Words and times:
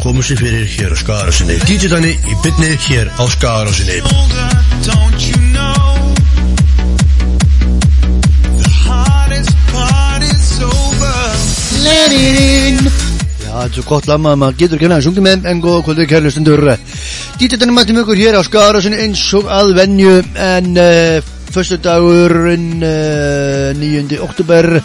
komið 0.00 0.30
sér 0.30 0.38
fyrir 0.40 0.68
hér 0.70 0.92
á 0.92 0.98
Skarasinni. 0.98 1.56
DJ 1.68 1.90
Danni 1.92 2.12
í 2.16 2.36
bytni 2.40 2.70
hér 2.86 3.10
á 3.20 3.24
Skarasinni. 3.28 3.98
Don't 4.86 5.20
you 5.28 5.36
know 5.52 6.14
the 8.56 8.70
hardest 8.86 9.56
part 9.72 10.24
is 10.24 10.62
over? 10.64 11.20
Let 11.84 12.14
it 12.16 12.40
in 12.40 12.78
Já, 13.44 13.50
þetta 13.50 13.66
er 13.66 13.74
svo 13.76 13.84
gott 13.90 14.08
lag 14.08 14.22
maður, 14.22 14.40
maður 14.44 14.58
getur 14.62 14.78
ekki 14.78 14.88
hérna 14.88 15.00
sungið 15.04 15.26
með 15.26 15.50
en 15.50 15.60
góða 15.64 15.84
kvöldur 15.84 16.08
kærlustundur 16.14 16.64
Dítitanum 17.40 17.76
mættum 17.76 18.00
ykkur 18.00 18.20
hér 18.20 18.40
á 18.40 18.42
Skarasin 18.46 18.96
eins 18.96 19.26
og 19.36 19.50
að 19.52 19.74
venju 19.82 20.16
en 20.40 20.72
uh, 20.80 21.20
förstu 21.52 21.76
dagurinn 21.82 22.80
uh, 22.80 23.76
9. 23.76 24.16
oktober 24.24 24.78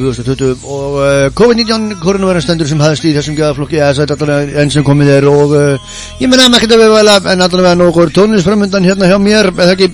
2020 0.00 0.64
og 0.64 0.94
uh, 0.98 1.26
COVID-19 1.36 1.98
koronaværastendur 2.02 2.68
sem 2.68 2.80
hafðist 2.80 3.06
í 3.08 3.12
þessum 3.16 3.36
geðaflokki 3.38 3.80
eða 3.80 3.96
sætt 3.98 4.14
allavega 4.14 4.62
enn 4.62 4.72
sem 4.72 4.84
komið 4.86 5.10
er 5.18 5.26
og 5.30 5.54
uh, 5.56 5.98
ég 6.20 6.30
menna 6.30 6.48
maður 6.48 6.64
ekki 6.64 6.76
að 6.76 6.84
vera 6.84 7.00
vel 7.00 7.32
en 7.32 7.44
allavega 7.46 7.78
nokkur 7.80 8.14
tónlisframundan 8.16 8.88
hérna 8.88 9.10
hjá 9.10 9.18
mér 9.20 9.50
eða 9.52 9.74
ekki, 9.76 9.90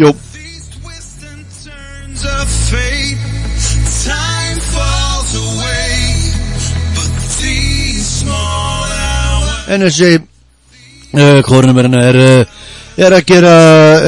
jú. 0.00 0.14
En 9.66 9.82
þessi 9.82 10.12
uh, 10.16 11.42
kórnumverðina 11.44 12.04
er, 12.06 12.20
uh, 12.22 12.64
er 13.02 13.16
að 13.18 13.26
gera, 13.28 13.54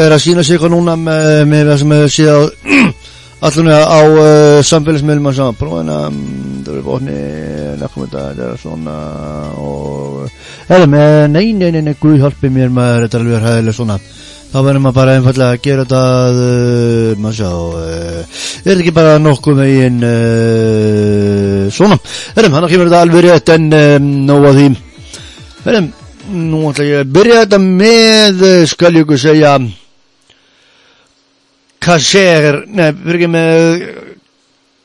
er 0.07 0.15
að 0.15 0.23
sína 0.23 0.45
sig 0.47 0.57
eitthvað 0.57 0.77
núna 0.77 0.95
með, 1.01 1.45
með 1.51 1.73
það 1.73 1.81
sem 1.83 1.95
hefur 1.97 2.15
síðan 2.15 2.89
allavega 3.39 3.81
á 3.87 4.01
uh, 4.03 4.61
samfélagsmiðlum 4.67 5.29
að 5.31 5.37
saman 5.39 5.59
prófina, 5.59 5.99
það 6.67 6.73
er 6.75 6.87
bókni, 6.87 7.19
nekkum 7.81 8.07
þetta, 8.07 8.25
þetta 8.31 8.49
er 8.49 8.63
svona 8.63 8.97
og 9.63 10.25
eða 10.69 10.89
með, 10.91 11.19
nei, 11.35 11.45
nei, 11.53 11.69
nei, 11.77 11.83
nei, 11.87 11.95
guð 12.01 12.19
hjálpi 12.23 12.51
mér 12.55 12.73
maður, 12.75 13.07
þetta 13.07 13.21
er 13.21 13.27
alveg 13.27 13.47
hæðilega 13.47 13.79
svona. 13.79 14.01
Þá 14.49 14.59
verður 14.65 14.81
maður 14.81 14.97
bara 14.97 15.15
einfallega 15.19 15.55
að 15.55 15.63
gera 15.67 15.85
þetta 15.85 16.03
uh, 16.33 17.21
maður 17.21 17.39
sjá 17.39 17.51
uh, 17.53 18.43
er 18.59 18.69
þetta 18.71 18.81
ekki 18.81 18.97
bara 18.97 19.23
nokkuð 19.23 19.63
megin 19.63 20.03
svona, 21.77 21.99
erum, 22.35 22.59
hann 22.59 22.69
kemur 22.73 22.91
þetta 22.91 23.07
alveg 23.07 23.27
rétt 23.29 23.55
en 23.55 23.71
um, 23.79 24.13
nóg 24.29 24.51
að 24.51 24.61
því. 24.63 24.69
Herrum, 25.69 25.91
nú 26.29 26.69
ætla 26.71 26.87
ég 26.87 27.03
að 27.03 27.13
byrja 27.17 27.43
þetta 27.45 27.59
með, 27.63 28.43
eh, 28.47 28.65
skal 28.69 28.95
ég 28.95 29.05
ykkur 29.05 29.21
segja, 29.21 29.59
Kasser, 31.89 32.67
nei, 32.69 32.91
fyrir 32.93 33.17
ekki 33.17 33.29
með 33.33 33.85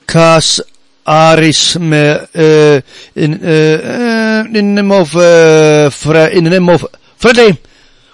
Kasaris 0.07 1.63
með 1.83 2.11
uh, 2.39 2.77
in, 3.19 3.35
uh, 3.43 4.45
in 4.47 4.69
name 4.77 4.95
of 4.95 5.11
uh, 5.19 5.89
fre, 5.91 6.29
in 6.31 6.47
name 6.47 6.71
of 6.71 6.85
Friday, 7.19 7.57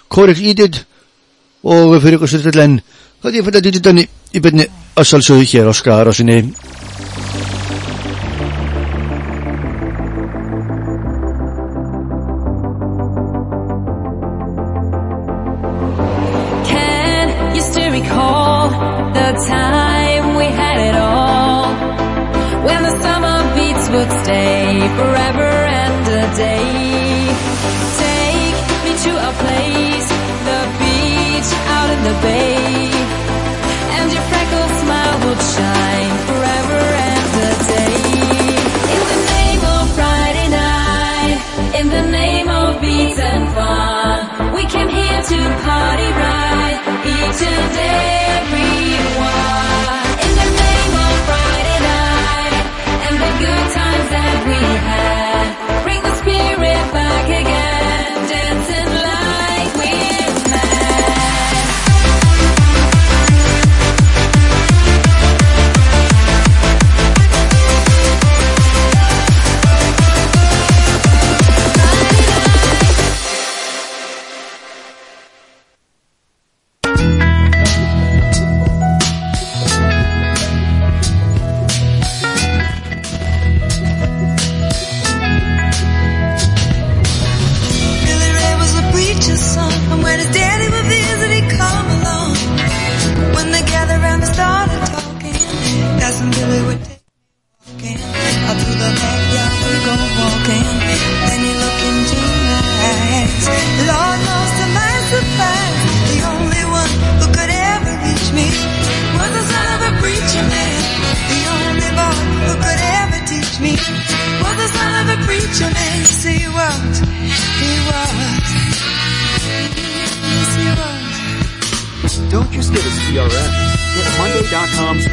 Corex 0.10 0.42
Edith 0.42 0.82
og 1.62 2.00
fyrir 2.02 2.18
ykkur 2.18 2.34
styrtilegn, 2.34 2.80
hvað 3.22 3.38
ég 3.38 3.46
fyrir 3.46 3.62
að 3.62 3.70
dýta 3.70 3.86
þannig 3.92 4.10
í 4.34 4.42
byrni 4.42 4.66
að 4.98 5.10
sjálfsögðu 5.12 5.50
hér 5.54 5.70
á 5.70 5.74
skara 5.78 6.16
sinni. 6.16 6.42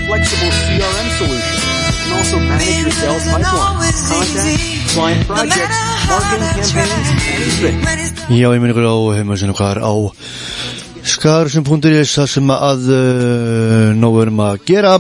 Flexible 0.07 0.53
CRM 0.65 1.09
solution. 1.19 1.59
You 1.87 2.03
can 2.03 2.13
also 2.19 2.39
manage 2.39 2.79
your 2.79 2.91
sales 2.95 3.25
pipeline, 3.27 3.97
content, 4.07 4.61
client 4.95 5.23
projects, 5.27 5.79
marketing 6.09 6.55
campaigns, 6.71 7.11
anything. 7.27 7.77
Já, 8.41 8.49
ég 8.55 8.61
minn 8.63 8.73
ykkur 8.75 8.87
á 8.87 8.97
heimasinu 9.19 9.55
hvað 9.59 9.71
er 9.75 9.81
á 9.83 9.95
skarsum.is 11.07 12.11
það 12.19 12.29
sem 12.31 12.47
að 12.55 12.89
uh, 12.95 12.99
nóg 13.99 14.23
erum 14.23 14.43
að 14.47 14.55
gera. 14.71 14.95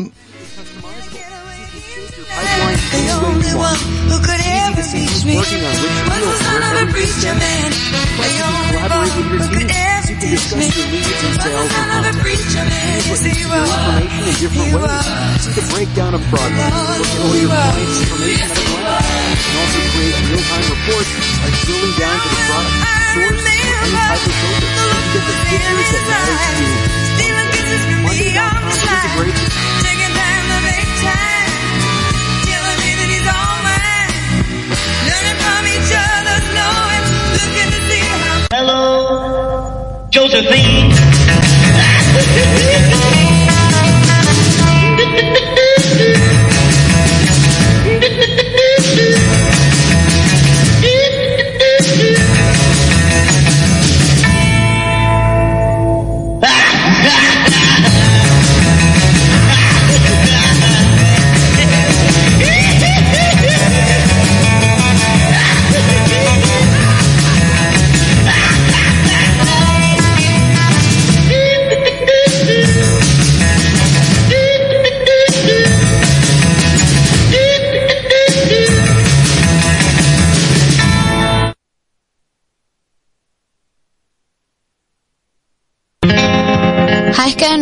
Working 5.26 5.64
on 5.64 5.76
which 6.96 7.12
man. 7.22 7.36
The 7.36 8.42
only 8.46 8.62
boy 8.70 8.76
Collaborate 8.76 9.16
with 9.16 9.60
your 9.60 9.68
team 9.68 9.95
ever 10.26 10.38
so 10.38 10.56
you 10.56 10.66
can 10.66 10.66
teach 10.66 10.66
me 10.66 10.66
discuss 10.66 10.76
your 10.76 10.88
leads 10.90 11.22
and 11.22 11.30
was 11.30 11.36
the 11.36 11.42
sales 11.46 11.70
son 11.70 11.86
and 11.86 11.90
of 11.90 11.96
a 11.96 12.10
content. 12.10 12.22
preacher 12.26 12.64
man. 12.66 12.96
Yes, 13.06 13.20
he 13.22 13.32
Your 13.36 13.50
was. 13.50 13.70
information 13.70 14.22
in 14.26 14.34
different 14.36 14.52
He 14.56 14.60
ways. 14.66 14.74
was. 14.76 15.04
See 15.42 15.52
the 15.56 15.64
breakdown 15.72 16.12
of 16.16 16.22
progress. 16.32 16.72
Look 16.76 17.06
at 17.06 17.20
all 17.26 17.36
your 17.36 17.50
clients' 17.50 17.98
information 18.02 18.48
at 18.50 18.56
a 18.56 18.66
glance. 18.66 19.06
You 19.26 19.42
can 19.46 19.56
also 19.56 19.80
create 19.92 20.16
real-time 20.26 20.66
reports 20.74 21.10
by 21.42 21.48
drilling 21.66 21.94
down 22.00 22.16
to 22.16 22.28
the 22.30 22.40
product, 22.46 22.74
source, 23.16 23.44
or 23.46 23.56
any 23.56 23.90
type 23.96 24.22
of 24.26 24.34
filter. 24.36 24.70
You 24.76 25.10
get 25.16 25.24
the 25.26 25.36
figures 25.46 25.90
that 25.94 26.04
matter 26.10 26.36
to 26.36 26.52
you. 26.56 26.70
Stealing 27.16 27.48
kisses 27.56 27.82
from 27.86 28.00
me 28.06 28.28
on 28.36 28.52
the 28.56 28.66
Monday.com 28.66 28.72
side. 28.76 28.96
integrates 29.06 29.42
Taking 29.86 30.12
time 30.16 30.44
to 30.50 30.58
make 30.66 30.90
time. 31.06 31.50
Telling 32.46 32.78
me 32.82 32.90
that 32.98 33.08
he's 33.14 33.28
all 33.30 33.56
mine. 33.66 34.12
Learning 35.06 35.38
from 35.44 35.62
each 35.74 35.90
other's 35.96 36.46
knowing. 36.56 37.04
Looking 37.36 37.68
to 37.72 37.80
see 37.88 38.02
how 38.04 38.24
Hello, 38.56 39.15
Josephine. 40.16 40.88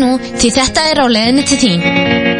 nú 0.00 0.14
því 0.20 0.55
þetta 0.58 0.88
er 0.91 1.02
á 1.02 1.06
leiðinni 1.08 1.46
til 1.49 1.61
þín. 1.64 2.33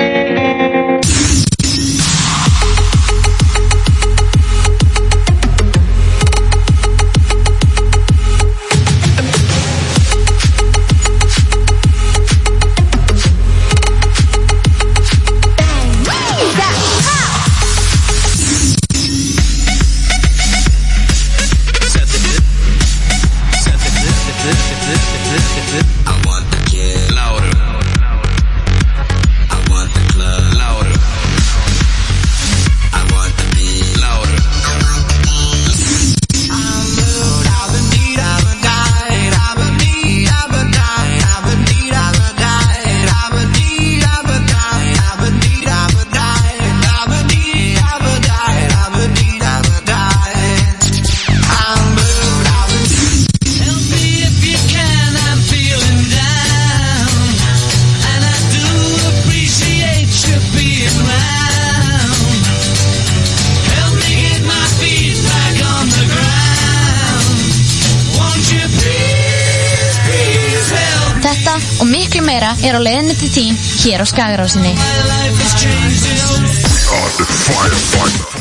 Hér 73.85 74.01
á 74.01 74.07
Skagarásinni. 74.09 74.73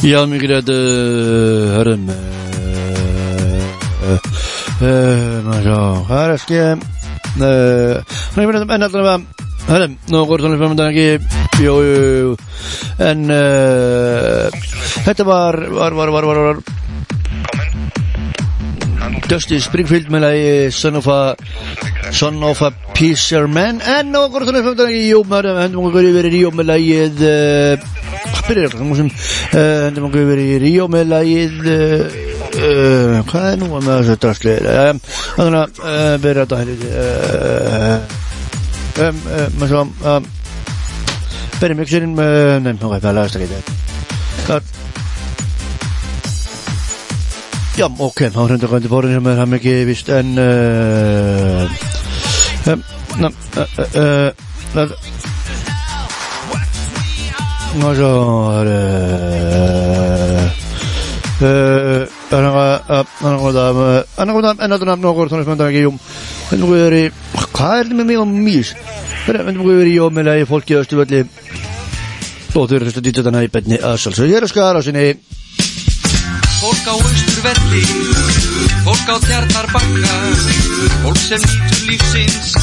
Já, 0.03 0.19
rétt, 0.47 0.69
uh, 0.71 1.75
hörðum, 1.75 2.05
hvað 6.07 6.23
er 6.23 6.33
ekki, 6.37 6.61
verið 8.51 8.75
enn 8.75 8.87
allavega, 8.87 9.15
hörðum, 9.67 9.97
nú 10.11 10.23
voru 10.31 10.45
tónlega 10.45 10.61
framöndan 10.63 10.91
ekki, 10.91 11.07
jú, 11.63 11.75
jú, 11.87 11.97
jú, 12.23 12.33
en, 13.03 13.25
uh, 13.31 14.47
þetta 15.07 15.27
var, 15.27 15.59
var, 15.75 15.99
var, 15.99 16.15
var, 16.15 16.43
var, 16.47 16.63
Dusty 19.27 19.59
Springfield 19.63 20.09
með 20.13 20.21
lagi 20.23 20.71
Son 20.75 20.95
of 20.99 21.07
a 21.11 21.35
Son 22.13 22.43
of 22.43 22.61
a 22.63 22.71
Fisherman 22.97 23.81
en 23.81 24.11
nú 24.13 24.21
voru 24.31 24.45
tónlega 24.47 24.65
framöndan 24.67 24.91
ekki, 24.91 25.09
jú, 25.09 25.23
maður, 25.27 25.59
hendum 25.61 25.87
okkur 25.89 26.07
yfir 26.09 26.27
í 26.27 26.33
Ríó 26.35 26.51
með 26.53 26.69
lagið, 26.69 27.23
uh, 27.27 27.73
byrjar 28.47 28.67
alltaf 28.69 28.85
músum 28.87 29.09
uh, 29.09 29.87
hendum 29.87 30.07
okkur 30.09 30.21
yfir 30.23 30.43
í 30.43 30.59
Ríó 30.63 30.87
með 30.91 31.09
lagið 31.13 31.55
uh, 31.73 32.03
hvað 33.31 33.49
er 33.49 33.57
nú 33.61 33.71
með 33.73 33.89
þessu 33.93 34.15
drastli? 34.27 34.55
Uh, 34.61 34.93
þannig 35.39 35.59
að 35.63 36.15
byrja 36.27 36.45
þetta 36.45 36.57
uh, 38.93 39.49
maður 39.57 39.73
svo 39.73 39.83
um, 40.13 40.31
byrja 41.59 41.79
mixurinn 41.81 42.15
með 42.19 42.39
nefn 42.67 42.87
okkur 42.87 43.03
það 43.07 43.19
lagast 43.19 43.41
ekki 43.41 44.82
þetta 47.73 47.79
já 47.79 47.87
ok 48.05 48.19
þá 48.29 48.39
hrönda 48.45 48.67
hvað 48.69 48.81
til 48.83 48.91
fórinn 48.91 49.15
sem 49.17 49.27
er 49.27 49.39
hann 49.41 49.53
ekki 49.57 49.85
vist 49.87 50.09
en 50.13 50.37
uh, 50.37 51.65
uh, 52.69 52.77
uh, 53.17 53.31
uh, 53.97 54.89
Nå 57.73 57.89
så 57.97 58.09
er 58.53 58.65
det 58.69 58.77
Han 62.29 62.45
har 62.45 63.51
da 63.53 63.65
Han 64.17 64.29
har 64.29 64.41
da 64.41 64.51
en 64.61 64.71
av 64.71 64.79
dem 64.79 65.01
noe 65.01 65.29
sånn 65.29 65.43
som 65.43 65.59
jeg 65.71 65.87
om 65.89 65.97
Men 66.51 66.59
nå 66.61 66.67
er 66.77 66.89
det 66.93 67.11
Hva 67.57 67.79
er 67.79 67.83
det 67.89 67.95
med 67.97 68.05
meg 68.05 68.17
om 68.21 68.29
mys? 68.29 68.75
Men 69.25 69.57
nå 69.57 69.63
er 69.73 69.83
det 69.89 69.97
jo 69.97 70.11
Fólk 76.63 76.87
á 76.87 76.95
austurvelli, 76.95 77.83
fólk 78.85 79.07
á 79.11 79.19
tjarnarbakka, 79.19 80.15
fólk 81.03 81.19
sem 81.19 81.41
nýtur 81.43 81.81
lífsins 81.89 82.55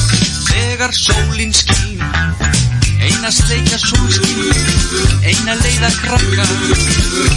þegar 0.47 0.89
sólinn 0.89 1.53
skín. 1.53 2.01
Eina 2.97 3.29
sleika 3.29 3.77
sólskín, 3.77 4.41
eina 5.21 5.53
leiða 5.61 5.91
krakka, 5.99 6.45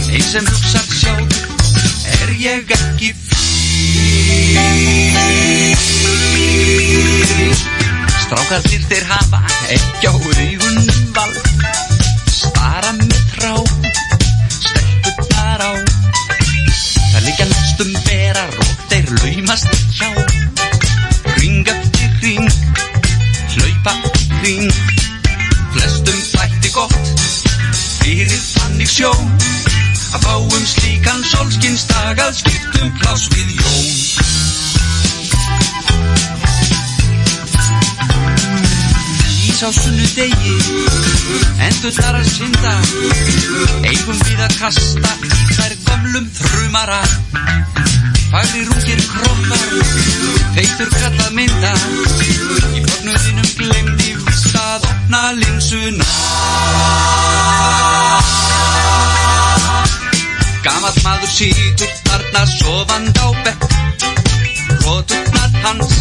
ein 0.09 0.25
sem 0.25 0.41
hugsar 0.49 0.89
sjálf, 0.89 1.37
er 2.17 2.33
ég 2.41 2.65
ekki 2.79 3.13
fín. 3.13 4.57
Strákarnir 8.25 8.81
þeir 8.89 9.05
hafa 9.13 9.45
ekki 9.69 10.09
á 10.09 10.17
augunum 10.17 11.13
vald, 11.13 11.45
stara 12.25 12.97
með 12.97 13.21
trá, 13.37 13.53
Næstum 17.75 17.95
berar 18.07 18.51
og 18.55 18.67
þeir 18.89 19.09
laumast 19.19 19.65
hjá. 19.91 20.07
Ring 21.41 21.67
eftir 21.67 22.11
ring, 22.23 22.45
hlaupa 23.51 23.93
í 23.99 24.37
ring 24.45 24.69
Flestum 25.73 26.21
þætti 26.29 26.71
gott 26.71 27.09
fyrir 27.99 28.31
þannig 28.31 28.87
sjó. 28.87 29.11
Að 30.15 30.23
fáum 30.23 30.63
slíkan 30.71 31.19
sólskinsdag 31.27 32.21
að 32.23 32.37
skiptum 32.37 32.93
pláss 33.01 33.27
við 33.35 33.51
jón 33.59 33.91
Ís 39.49 39.59
á 39.67 39.69
sunnudegi, 39.81 40.55
endurnar 41.67 42.21
að 42.21 42.31
synda. 42.37 42.77
Eigum 43.83 44.23
við 44.29 44.47
að 44.47 44.61
kasta 44.63 45.17
í 45.27 45.49
þær 45.57 45.84
gömlum 46.05 46.25
þrumara 46.29 47.01
Fagri 48.29 48.65
rúkir 48.67 48.99
kroppar, 49.09 49.61
feitur 50.55 50.89
kallað 50.91 51.29
mynda. 51.37 51.71
Í 52.75 52.81
fornuðinum 52.83 53.47
glemdi 53.55 54.15
vist 54.25 54.57
að 54.59 54.87
opna 54.89 55.21
linsuna. 55.37 56.07
Gamall 60.65 60.99
maður 61.05 61.31
sýtur 61.37 61.93
þarna 62.09 62.43
sofand 62.57 63.21
á 63.23 63.27
bekk. 63.45 63.69
Róturnar 64.83 65.55
hans, 65.63 65.95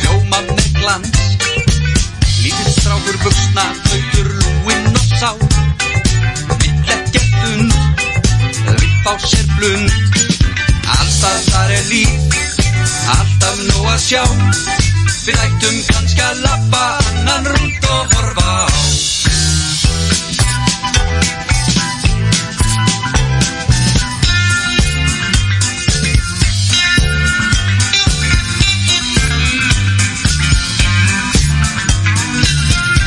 hljóma 0.00 0.42
með 0.50 0.66
glans. 0.80 1.22
Lítill 2.42 2.74
strákur 2.80 3.22
buksna, 3.22 3.70
þauður 3.86 4.34
lúinn 4.42 4.92
og 4.96 5.08
sá 5.14 5.57
á 9.08 9.16
sér 9.24 9.46
blund. 9.56 9.90
Alltaf 10.84 11.40
þar 11.48 11.70
er 11.78 11.84
líf, 11.88 12.10
alltaf 13.14 13.56
nóg 13.70 13.86
að 13.94 14.00
sjá. 14.04 14.24
Við 15.24 15.38
ættum 15.44 15.76
kannski 15.88 16.24
að 16.24 16.42
lappa 16.44 16.82
annan 17.08 17.48
rúnt 17.52 17.88
og 17.88 18.02
horfa 18.12 18.48
á. 18.52 18.76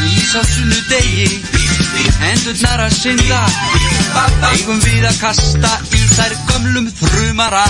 Ís 0.09 0.33
á 0.33 0.41
sunnudegi, 0.49 1.60
hendurnar 2.21 2.83
að 2.85 2.95
synda. 2.95 3.41
Eigum 4.51 4.79
við 4.83 5.05
að 5.07 5.17
kasta 5.21 5.71
í 5.95 6.01
þær 6.15 6.35
gömlum 6.49 6.87
þrumara. 6.99 7.65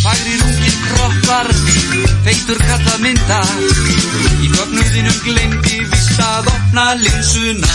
Fagri 0.00 0.36
rungin 0.40 0.78
kroppar, 0.86 1.50
feitur 2.24 2.62
kallað 2.64 3.02
mynda. 3.04 3.40
Í 4.40 4.52
fögnuðinum 4.54 5.18
glemdi 5.26 5.82
vist 5.92 6.24
að 6.24 6.52
opna 6.54 6.86
linsuna. 7.02 7.74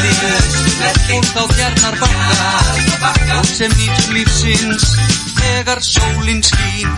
Meira 0.00 0.59
velkengt 0.80 1.36
á 1.36 1.44
þjarnar 1.54 1.96
bakka 2.00 3.38
og 3.38 3.48
sem 3.48 3.72
nýtur 3.76 4.16
lífsins 4.16 4.92
þegar 5.40 5.84
sólinn 5.84 6.42
skýn 6.44 6.88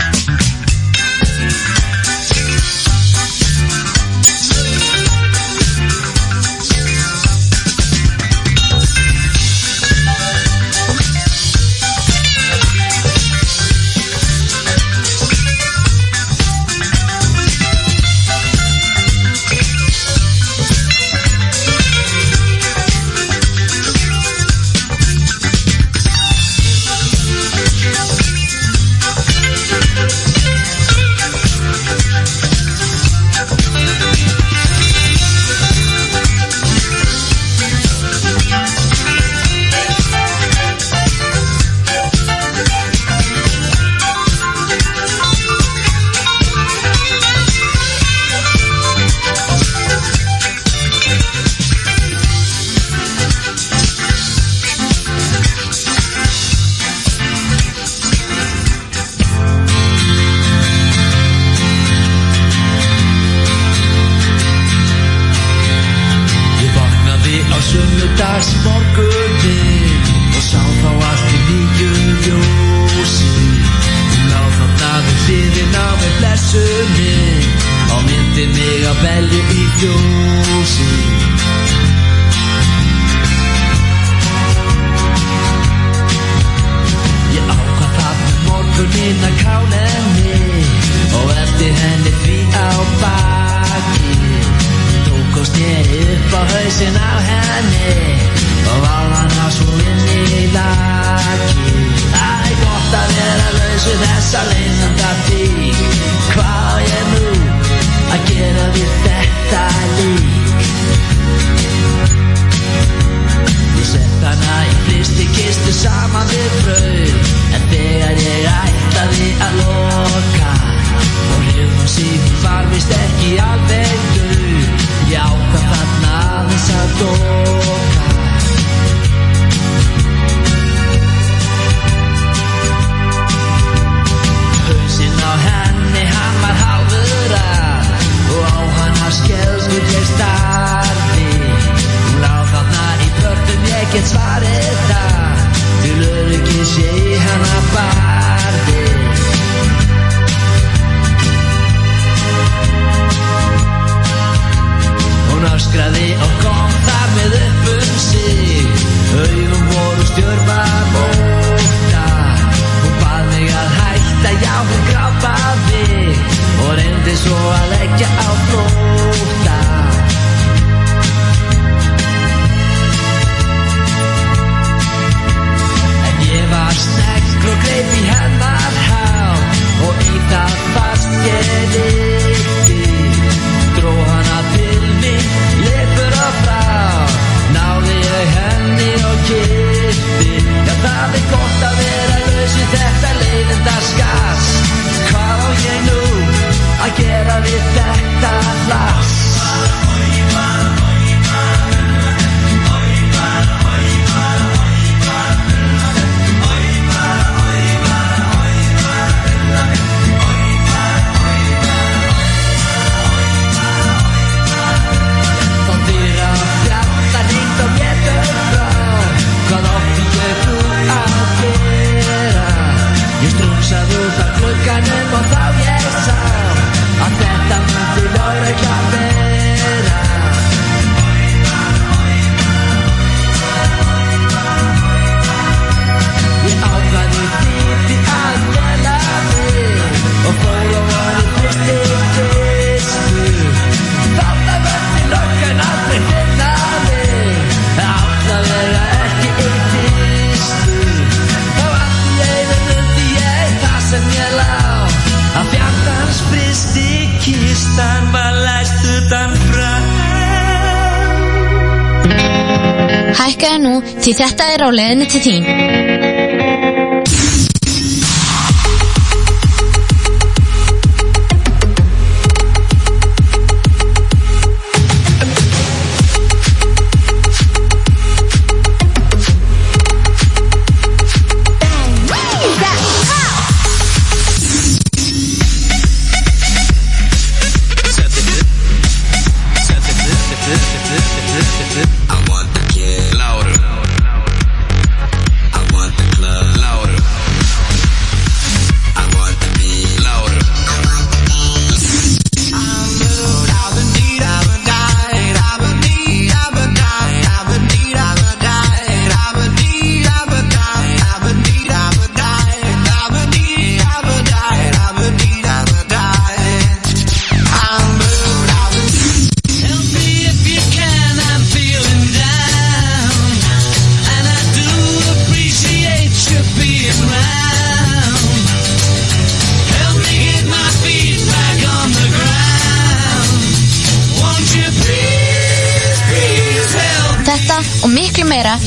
Hækkaðu 263.22 263.58
nú 263.62 263.74
því 264.02 264.12
þetta 264.18 264.52
er 264.54 264.64
á 264.66 264.68
leðinu 264.74 265.10
til 265.12 265.22
þín. 265.26 266.01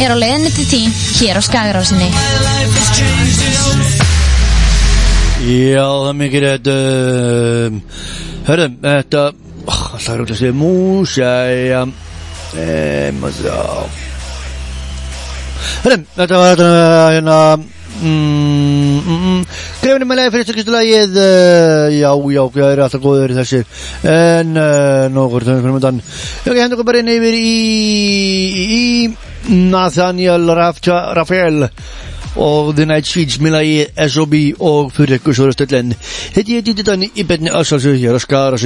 Er 0.02 0.12
á 0.12 0.18
leiðinni 0.18 0.52
til 0.56 0.66
þín 0.72 0.96
hér 1.22 1.40
á 1.40 1.42
Skagarásinni. 1.46 2.10
Já, 5.46 5.86
það 5.86 6.08
er 6.10 6.16
mikið 6.18 6.46
um, 6.74 7.76
Hörðum, 8.48 8.78
þetta 8.82 9.24
Það 9.66 10.08
er 10.14 10.24
út 10.24 10.32
að 10.32 10.40
segja 10.40 10.56
mús 10.58 11.14
Jæja 11.20 11.84
um, 11.86 13.28
Já 13.44 13.60
Hörðum, 15.84 16.08
þetta 16.18 16.42
var 16.42 16.56
þetta 16.56 16.70
hérna 17.14 17.40
Mm, 17.96 18.98
mm, 19.00 19.20
mm. 19.24 19.44
Grefinni 19.80 20.08
með 20.10 20.18
leiði 20.20 20.32
fyrir 20.34 20.46
styrkistu 20.50 20.74
lagið 20.74 21.14
uh, 21.16 21.86
Já, 21.96 22.10
já, 22.12 22.42
það 22.52 22.72
eru 22.74 22.84
alltaf 22.84 23.04
góður 23.06 23.34
þessir 23.38 23.70
En 24.12 24.52
uh, 24.60 25.06
nokkur 25.14 25.46
þannig 25.48 25.64
fyrir 25.64 25.78
myndan 25.78 26.02
Ok, 26.02 26.58
hendur 26.58 26.76
okkur 26.76 26.90
bara 26.90 27.00
inn 27.00 27.14
yfir 27.14 27.38
í, 27.40 27.54
í, 28.52 28.66
í 28.76 28.82
Nathaniel 29.50 30.50
Rafcha, 30.58 31.14
Rafael 31.14 31.68
og 32.36 32.76
The 32.76 32.86
Night 32.86 33.08
Streets 33.08 33.40
með 33.40 33.54
lagi 33.56 33.76
S.O.B. 34.08 34.42
og 34.60 34.92
fyrir 34.96 35.20
ykkur 35.20 35.38
svo 35.38 35.52
stöldin 35.54 35.94
Hitti 36.36 36.58
ég 36.58 36.66
dýtti 36.66 36.86
þannig 36.88 37.20
í 37.20 37.28
betni 37.28 37.54
aðsalsu 37.54 37.94
hér 37.96 38.18
að 38.18 38.26
skara 38.26 38.60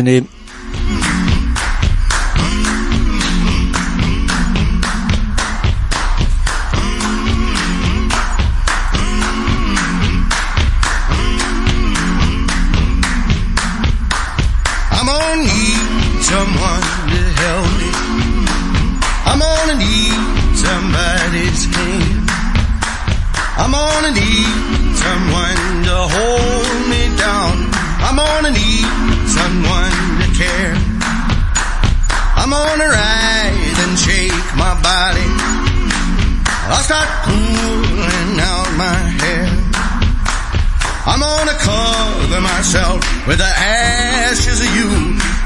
cover 42.30 42.42
myself 42.42 43.28
with 43.28 43.39
the 43.39 43.54
ashes 43.58 44.62
of 44.62 44.70
you, 44.78 44.89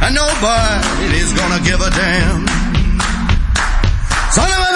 and 0.04 0.15
nobody's 0.15 1.32
gonna 1.32 1.63
give 1.63 1.80
a 1.80 1.89
damn. 1.89 2.46
Son 4.32 4.50
of 4.52 4.60
a 4.69 4.72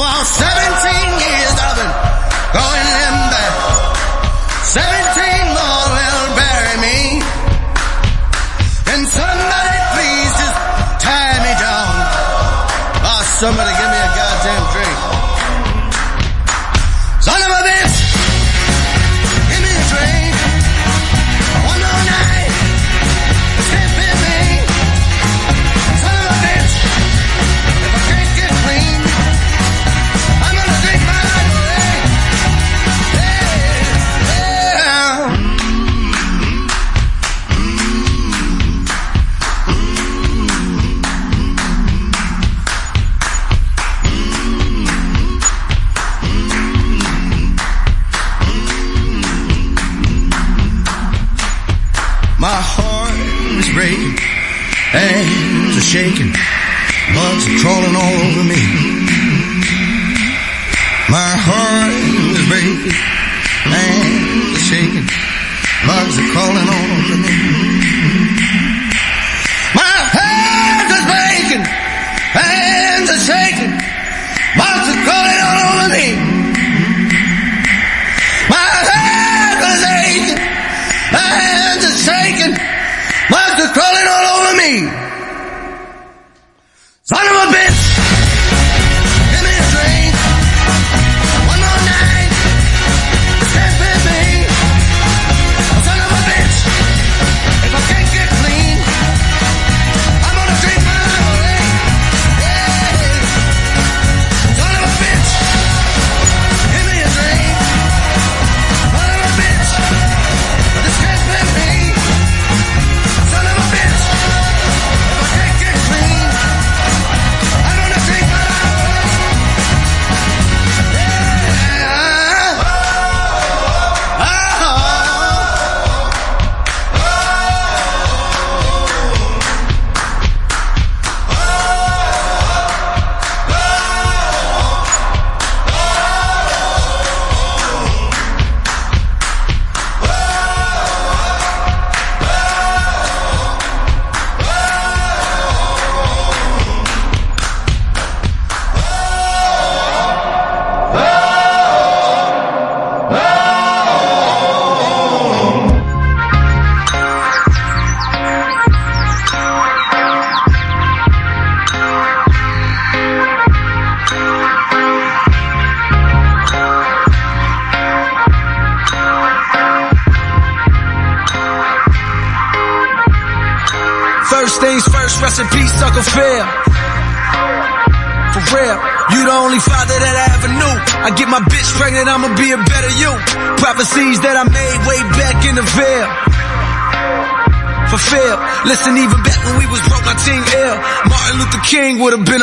for 0.00 0.24
17 0.24 1.20
years 1.20 1.54
I've 1.60 1.76
been 1.76 1.92
going 2.56 2.88
in 3.04 3.14
back. 3.36 3.52
17 4.64 4.80
more 5.52 5.84
will 5.92 6.24
bury 6.40 6.76
me. 6.80 7.20
And 8.96 9.04
somebody 9.04 9.78
please 9.92 10.32
just 10.40 10.56
tie 11.04 11.36
me 11.44 11.52
down. 11.60 11.92
Oh, 13.12 13.22
somebody 13.44 13.72
give 13.76 13.90
me 13.92 14.00
a 14.00 14.10
goddamn 14.16 14.64
drink. 14.72 14.99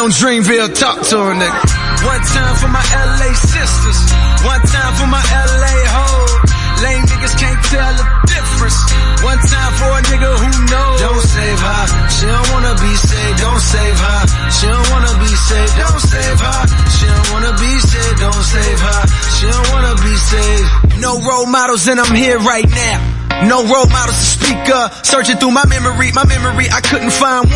On 0.08 0.13
Dreamville. 0.15 0.72
Talk 0.72 1.04
to 1.12 1.15
her, 1.20 1.36
nigga. 1.36 1.60
One 2.08 2.24
time 2.24 2.56
for 2.56 2.72
my 2.72 2.86
LA 2.96 3.32
sisters. 3.36 4.00
One 4.48 4.63
time 4.63 4.93
for 4.96 5.08
my 5.12 5.20
LA 5.20 5.76
hoes. 5.91 6.32
Lame 6.80 7.04
niggas 7.12 7.36
can't 7.36 7.60
tell 7.67 7.91
the 8.00 8.06
difference. 8.32 8.80
One 9.28 9.36
time 9.36 9.74
for 9.76 9.89
a 9.91 10.02
nigga 10.08 10.32
who 10.32 10.50
knows. 10.72 10.98
Don't 11.04 11.26
save 11.28 11.60
her. 11.60 11.84
She 12.15 12.24
don't 12.24 12.50
wanna 12.56 12.76
be 12.80 12.93
saved. 12.96 13.38
Don't 13.43 13.60
save 13.60 14.00
her. 14.00 14.22
She 14.56 14.65
don't 14.72 14.89
wanna 14.96 15.13
be 15.20 15.32
saved. 15.36 15.76
Don't 15.76 16.04
save 16.08 16.39
her. 16.39 16.62
She 16.96 17.06
don't 17.12 17.30
wanna 17.36 17.54
be 17.60 17.74
saved. 17.91 18.17
Don't 18.24 18.46
save 18.56 18.80
her. 18.88 19.02
She 19.36 19.46
don't 19.52 19.70
wanna 19.76 19.96
be 20.00 20.15
saved. 20.15 21.02
No 21.04 21.20
role 21.20 21.48
models 21.48 21.88
and 21.88 22.00
I'm 22.00 22.15
here 22.15 22.39
right 22.39 22.70
now. 22.70 23.17
No 23.43 23.62
role 23.62 23.86
models 23.86 24.17
to 24.17 24.28
speak 24.39 24.70
of. 24.74 25.06
Searching 25.06 25.38
through 25.38 25.52
my 25.52 25.65
memory, 25.67 26.12
my 26.12 26.26
memory, 26.26 26.65
I 26.72 26.82
couldn't 26.82 27.12
find 27.12 27.46
one. 27.46 27.47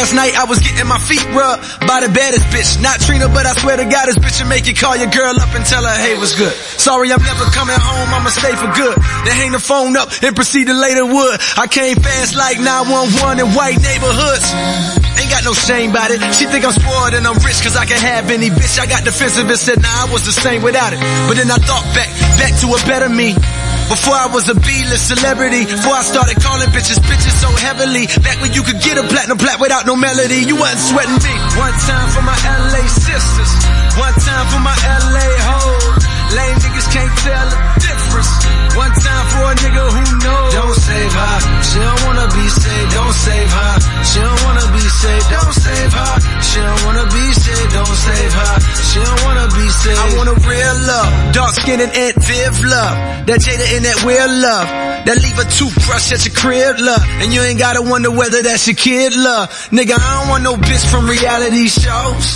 Last 0.00 0.16
night 0.16 0.32
I 0.32 0.48
was 0.48 0.64
getting 0.64 0.88
my 0.88 0.96
feet 0.96 1.20
rubbed 1.36 1.60
by 1.84 2.00
the 2.00 2.08
baddest 2.08 2.48
bitch. 2.48 2.80
Not 2.80 3.04
Trina, 3.04 3.28
but 3.28 3.44
I 3.44 3.52
swear 3.52 3.76
to 3.76 3.84
God 3.84 4.08
this 4.08 4.16
bitch 4.16 4.40
will 4.40 4.48
make 4.48 4.64
you 4.64 4.72
call 4.72 4.96
your 4.96 5.12
girl 5.12 5.36
up 5.36 5.52
and 5.52 5.60
tell 5.60 5.84
her, 5.84 5.92
hey, 6.00 6.16
what's 6.16 6.32
good? 6.32 6.56
Sorry, 6.80 7.12
I'm 7.12 7.20
never 7.20 7.44
coming 7.52 7.76
home, 7.76 8.08
I'ma 8.08 8.32
stay 8.32 8.56
for 8.56 8.72
good. 8.72 8.96
Then 9.28 9.36
hang 9.36 9.52
the 9.52 9.60
phone 9.60 10.00
up 10.00 10.08
and 10.24 10.32
proceed 10.32 10.72
to 10.72 10.74
later 10.74 11.04
wood. 11.04 11.36
I 11.60 11.68
came 11.68 12.00
fast 12.00 12.32
like 12.32 12.56
911 12.56 13.44
in 13.44 13.52
white 13.52 13.76
neighborhoods. 13.76 14.48
Ain't 15.20 15.28
got 15.28 15.44
no 15.44 15.52
shame 15.52 15.92
about 15.92 16.08
it. 16.08 16.24
She 16.32 16.48
think 16.48 16.64
I'm 16.64 16.72
spoiled 16.72 17.12
and 17.12 17.28
I'm 17.28 17.36
rich 17.44 17.60
cause 17.60 17.76
I 17.76 17.84
can 17.84 18.00
have 18.00 18.32
any 18.32 18.48
bitch. 18.48 18.80
I 18.80 18.88
got 18.88 19.04
defensive 19.04 19.52
and 19.52 19.60
said, 19.60 19.84
nah, 19.84 20.08
I 20.08 20.08
was 20.08 20.24
the 20.24 20.32
same 20.32 20.64
without 20.64 20.96
it. 20.96 21.00
But 21.28 21.36
then 21.36 21.52
I 21.52 21.60
thought 21.60 21.84
back, 21.92 22.08
back 22.40 22.56
to 22.64 22.72
a 22.72 22.80
better 22.88 23.12
me. 23.12 23.36
Before 23.90 24.14
I 24.14 24.30
was 24.30 24.46
a 24.46 24.54
B-list 24.54 25.10
celebrity, 25.10 25.66
before 25.66 25.98
I 25.98 26.06
started 26.06 26.38
calling 26.38 26.70
bitches 26.70 27.02
bitches 27.02 27.34
so 27.42 27.50
heavily. 27.58 28.06
Back 28.22 28.38
when 28.38 28.54
you 28.54 28.62
could 28.62 28.78
get 28.78 28.94
a 28.94 29.02
platinum 29.02 29.34
plat 29.34 29.58
without 29.58 29.82
no 29.82 29.98
melody, 29.98 30.46
you 30.46 30.54
wasn't 30.54 30.94
sweating 30.94 31.18
me. 31.18 31.34
One 31.58 31.74
time 31.74 32.08
for 32.14 32.22
my 32.22 32.38
LA 32.38 32.86
sisters, 32.86 33.52
one 33.98 34.14
time 34.14 34.46
for 34.54 34.62
my 34.62 34.78
LA 34.78 35.26
hoes. 35.42 36.06
Lame 36.38 36.58
niggas 36.62 36.88
can't 36.94 37.14
tell 37.18 37.46
the 37.50 37.58
difference. 37.82 38.30
One 38.78 38.94
time 38.94 39.26
for 39.34 39.42
a 39.50 39.54
nigga 39.58 39.82
who 39.90 40.04
knows. 40.22 40.50
Don't 40.54 40.78
save 40.78 41.10
her, 41.10 41.36
she 41.66 41.78
don't 41.82 42.00
wanna 42.06 42.26
be 42.30 42.46
saved. 42.46 42.90
Don't 42.94 43.16
save 43.26 43.50
her, 43.50 43.74
she 44.06 44.18
don't 44.22 44.40
wanna 44.46 44.66
be 44.70 44.84
saved. 44.86 45.26
Don't 45.34 45.54
save 45.66 45.92
her, 45.98 46.12
she 46.46 46.58
don't 46.62 46.82
wanna 46.86 47.06
be 47.10 47.24
saved. 47.34 47.39
Don't 47.70 47.86
save 47.86 48.32
her, 48.32 48.54
she 48.90 48.98
don't 49.00 49.22
wanna 49.24 49.46
be 49.54 49.66
saved. 49.70 49.98
I 49.98 50.16
want 50.16 50.28
a 50.28 50.36
real 50.48 50.76
love, 50.86 51.34
dark 51.34 51.54
skin 51.54 51.80
and 51.80 51.92
Aunt 51.92 52.16
Viv 52.22 52.64
love. 52.64 53.20
That 53.26 53.38
Jada 53.40 53.66
and 53.76 53.84
that 53.84 54.02
real 54.02 54.26
love. 54.26 54.90
That 55.06 55.16
leave 55.16 55.38
a 55.40 55.48
toothbrush 55.48 56.12
at 56.12 56.28
your 56.28 56.36
crib 56.36 56.76
love. 56.76 57.00
And 57.24 57.32
you 57.32 57.40
ain't 57.40 57.58
gotta 57.58 57.80
wonder 57.80 58.10
whether 58.10 58.42
that's 58.42 58.68
your 58.68 58.76
kid 58.76 59.16
love. 59.16 59.48
Nigga, 59.72 59.96
I 59.96 60.08
don't 60.20 60.28
want 60.28 60.42
no 60.44 60.54
bitch 60.60 60.84
from 60.90 61.08
reality 61.08 61.72
shows. 61.72 62.26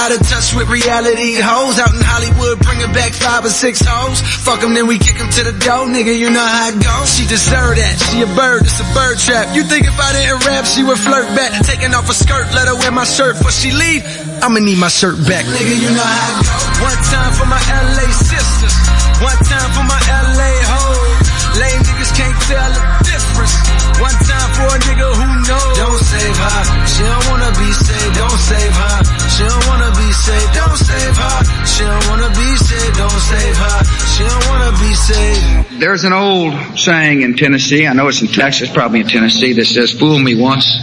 Out 0.00 0.08
of 0.08 0.24
touch 0.24 0.56
with 0.56 0.72
reality 0.72 1.36
hoes. 1.36 1.76
Out 1.76 1.92
in 1.92 2.00
Hollywood 2.00 2.64
bringing 2.64 2.92
back 2.96 3.12
five 3.12 3.44
or 3.44 3.52
six 3.52 3.84
hoes. 3.84 4.20
Fuck 4.40 4.60
them 4.64 4.72
then 4.72 4.86
we 4.86 4.96
kick 4.96 5.18
them 5.20 5.28
to 5.28 5.42
the 5.44 5.52
door. 5.58 5.84
Nigga, 5.84 6.16
you 6.16 6.32
know 6.32 6.40
how 6.40 6.72
it 6.72 6.80
goes. 6.80 7.12
She 7.12 7.28
deserve 7.28 7.76
that. 7.76 7.94
She 8.08 8.24
a 8.24 8.28
bird, 8.32 8.64
it's 8.64 8.80
a 8.80 8.88
bird 8.96 9.20
trap. 9.20 9.52
You 9.52 9.64
think 9.64 9.84
if 9.84 9.96
I 10.00 10.12
didn't 10.16 10.46
rap, 10.48 10.64
she 10.64 10.80
would 10.82 10.98
flirt 10.98 11.28
back. 11.36 11.60
Taking 11.66 11.92
off 11.92 12.08
a 12.08 12.14
skirt, 12.14 12.48
let 12.56 12.68
her 12.68 12.76
wear 12.80 12.92
my 12.92 13.04
shirt 13.04 13.36
before 13.36 13.52
she 13.52 13.72
leave. 13.72 14.02
I'ma 14.42 14.58
need 14.60 14.78
my 14.78 14.88
shirt 14.88 15.16
back. 15.28 15.44
Nigga, 15.44 15.76
you 15.78 15.90
know 15.94 16.02
how 16.02 16.40
it 16.40 16.46
goes. 16.46 16.64
One 16.82 17.00
time 17.12 17.32
for 17.38 17.46
my 17.46 17.60
LA 17.60 18.08
sisters. 18.12 18.74
One 19.22 19.40
time 19.46 19.70
for 19.76 19.84
my 19.86 20.00
LA 20.10 20.52
hoes. 20.66 21.26
Lame 21.60 21.82
niggas 21.86 22.12
can't 22.18 22.38
tell 22.50 22.70
the 22.74 22.82
difference. 23.06 23.54
One 24.02 24.18
time 24.26 24.50
for 24.58 24.66
a 24.74 24.78
nigga 24.90 25.08
who 25.14 25.28
knows. 25.46 25.76
Don't 25.78 26.02
save 26.02 26.36
her. 26.36 26.60
She 26.90 27.02
don't 27.06 27.26
wanna 27.30 27.50
be 27.54 27.70
saved. 27.72 28.14
Don't 28.18 28.40
save 28.42 28.74
her. 28.74 28.96
She 29.30 29.42
don't 29.46 29.66
wanna 29.70 29.90
be 29.94 30.08
saved. 30.12 30.50
Don't 30.54 30.78
save 30.82 31.16
her. 31.16 31.38
She 31.64 31.82
don't 31.84 32.06
wanna 32.10 32.30
be 32.34 32.48
saved. 32.58 32.94
Don't 32.98 33.22
save 33.30 33.56
her. 33.56 33.78
She 34.14 34.22
don't 34.26 34.46
wanna 34.50 34.72
be 34.82 34.92
saved. 34.94 35.80
There's 35.80 36.04
an 36.04 36.12
old 36.12 36.54
saying 36.78 37.22
in 37.22 37.36
Tennessee, 37.36 37.86
I 37.86 37.92
know 37.94 38.08
it's 38.08 38.20
in 38.22 38.28
Texas, 38.28 38.70
probably 38.70 39.00
in 39.00 39.08
Tennessee, 39.08 39.52
that 39.54 39.64
says, 39.64 39.90
fool 39.92 40.18
me 40.18 40.34
once, 40.34 40.78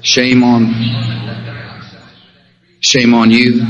shame 0.00 0.42
on, 0.42 0.64
shame 2.90 3.14
on 3.14 3.30
you. 3.30 3.62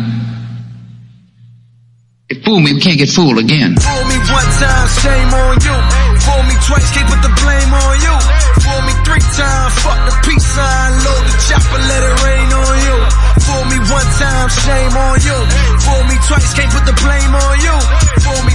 If 2.32 2.40
fool 2.40 2.56
me, 2.56 2.72
we 2.72 2.80
can't 2.80 2.96
get 2.96 3.12
fooled 3.12 3.36
again. 3.36 3.76
Fool 3.76 4.04
me 4.08 4.16
one 4.32 4.50
time, 4.56 4.88
shame 4.96 5.32
on 5.44 5.60
you. 5.60 5.76
Fool 6.24 6.42
me 6.48 6.56
twice, 6.64 6.88
can't 6.96 7.04
put 7.04 7.20
the 7.20 7.32
blame 7.36 7.68
on 7.68 7.94
you. 8.00 8.16
Fool 8.64 8.80
me 8.88 8.94
three 9.04 9.20
times, 9.36 9.72
fuck 9.84 10.00
the 10.08 10.14
peace 10.24 10.48
sign, 10.56 10.90
load 11.04 11.22
the 11.28 11.36
chopper, 11.36 11.80
let 11.84 12.00
it 12.00 12.16
rain 12.24 12.48
on 12.48 12.76
you. 12.80 12.96
Fool 13.44 13.64
me 13.68 13.78
one 13.92 14.08
time, 14.16 14.48
shame 14.48 14.94
on 14.96 15.16
you. 15.20 15.36
Fool 15.84 16.02
me 16.08 16.16
twice, 16.24 16.56
can't 16.56 16.72
put 16.72 16.84
the 16.88 16.96
blame 16.96 17.34
on 17.36 17.54
you. 17.60 17.76
Fool 18.24 18.40
me 18.48 18.49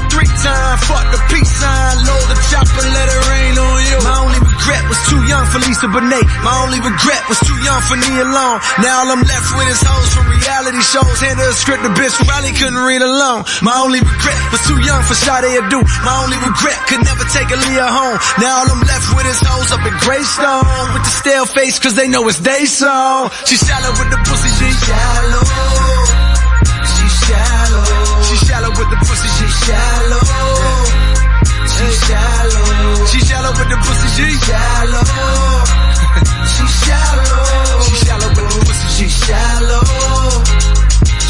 fuck 0.86 1.06
the 1.10 1.22
peace 1.32 1.50
sign, 1.50 1.96
load 2.06 2.26
the 2.30 2.38
chopper, 2.52 2.86
let 2.86 3.08
it 3.10 3.22
rain 3.30 3.56
on 3.58 3.80
you. 3.90 3.98
My 4.06 4.16
only 4.26 4.40
regret 4.42 4.84
was 4.90 5.00
too 5.10 5.22
young 5.26 5.46
for 5.50 5.60
Lisa 5.64 5.88
Bonet. 5.90 6.26
My 6.46 6.56
only 6.66 6.80
regret 6.82 7.24
was 7.30 7.40
too 7.42 7.58
young 7.66 7.82
for 7.88 7.98
Nia 7.98 8.26
Long. 8.26 8.58
Now 8.82 9.06
all 9.06 9.10
I'm 9.16 9.24
left 9.26 9.50
with 9.58 9.70
is 9.70 9.82
hoes 9.82 10.10
from 10.14 10.26
reality 10.30 10.82
shows. 10.82 11.18
Hand 11.22 11.40
her 11.40 11.50
a 11.50 11.58
script, 11.58 11.82
the 11.82 11.94
bitch 11.94 12.16
probably 12.26 12.54
couldn't 12.54 12.82
read 12.82 13.02
alone. 13.02 13.46
My 13.66 13.76
only 13.82 14.02
regret 14.02 14.42
was 14.54 14.62
too 14.68 14.80
young 14.86 15.02
for 15.06 15.16
Sade 15.18 15.50
Adu. 15.58 15.82
My 16.06 16.16
only 16.24 16.38
regret 16.38 16.80
could 16.90 17.02
never 17.02 17.26
take 17.34 17.50
a 17.50 17.58
Leah 17.58 17.90
home. 17.90 18.18
Now 18.38 18.62
all 18.62 18.70
I'm 18.70 18.84
left 18.86 19.08
with 19.16 19.28
is 19.30 19.42
hoes 19.42 19.70
up 19.74 19.84
in 19.86 19.96
Greystone. 20.04 20.86
With 20.94 21.04
the 21.06 21.14
stale 21.14 21.48
face 21.50 21.80
cause 21.80 21.96
they 21.96 22.08
know 22.08 22.28
it's 22.28 22.40
they 22.40 22.66
song. 22.66 23.32
She 23.46 23.56
shallow 23.58 23.92
with 23.98 24.10
the 24.14 24.20
pussy, 24.28 24.52
she 24.60 24.70
shallow. 24.86 25.44
She 26.86 27.08
shallow. 27.26 27.65
Shallow. 33.46 33.60
With 33.60 33.70
the 33.70 33.78
pussy, 33.78 34.10
she 34.18 34.28
shallow. 34.46 35.04
She 36.56 36.66
shallow. 36.86 37.82
She 37.82 37.94
shallow 38.06 38.30
with 38.30 38.50
the 38.50 38.60
pussy, 38.66 38.88
she 38.98 39.08
shallow. 39.10 39.84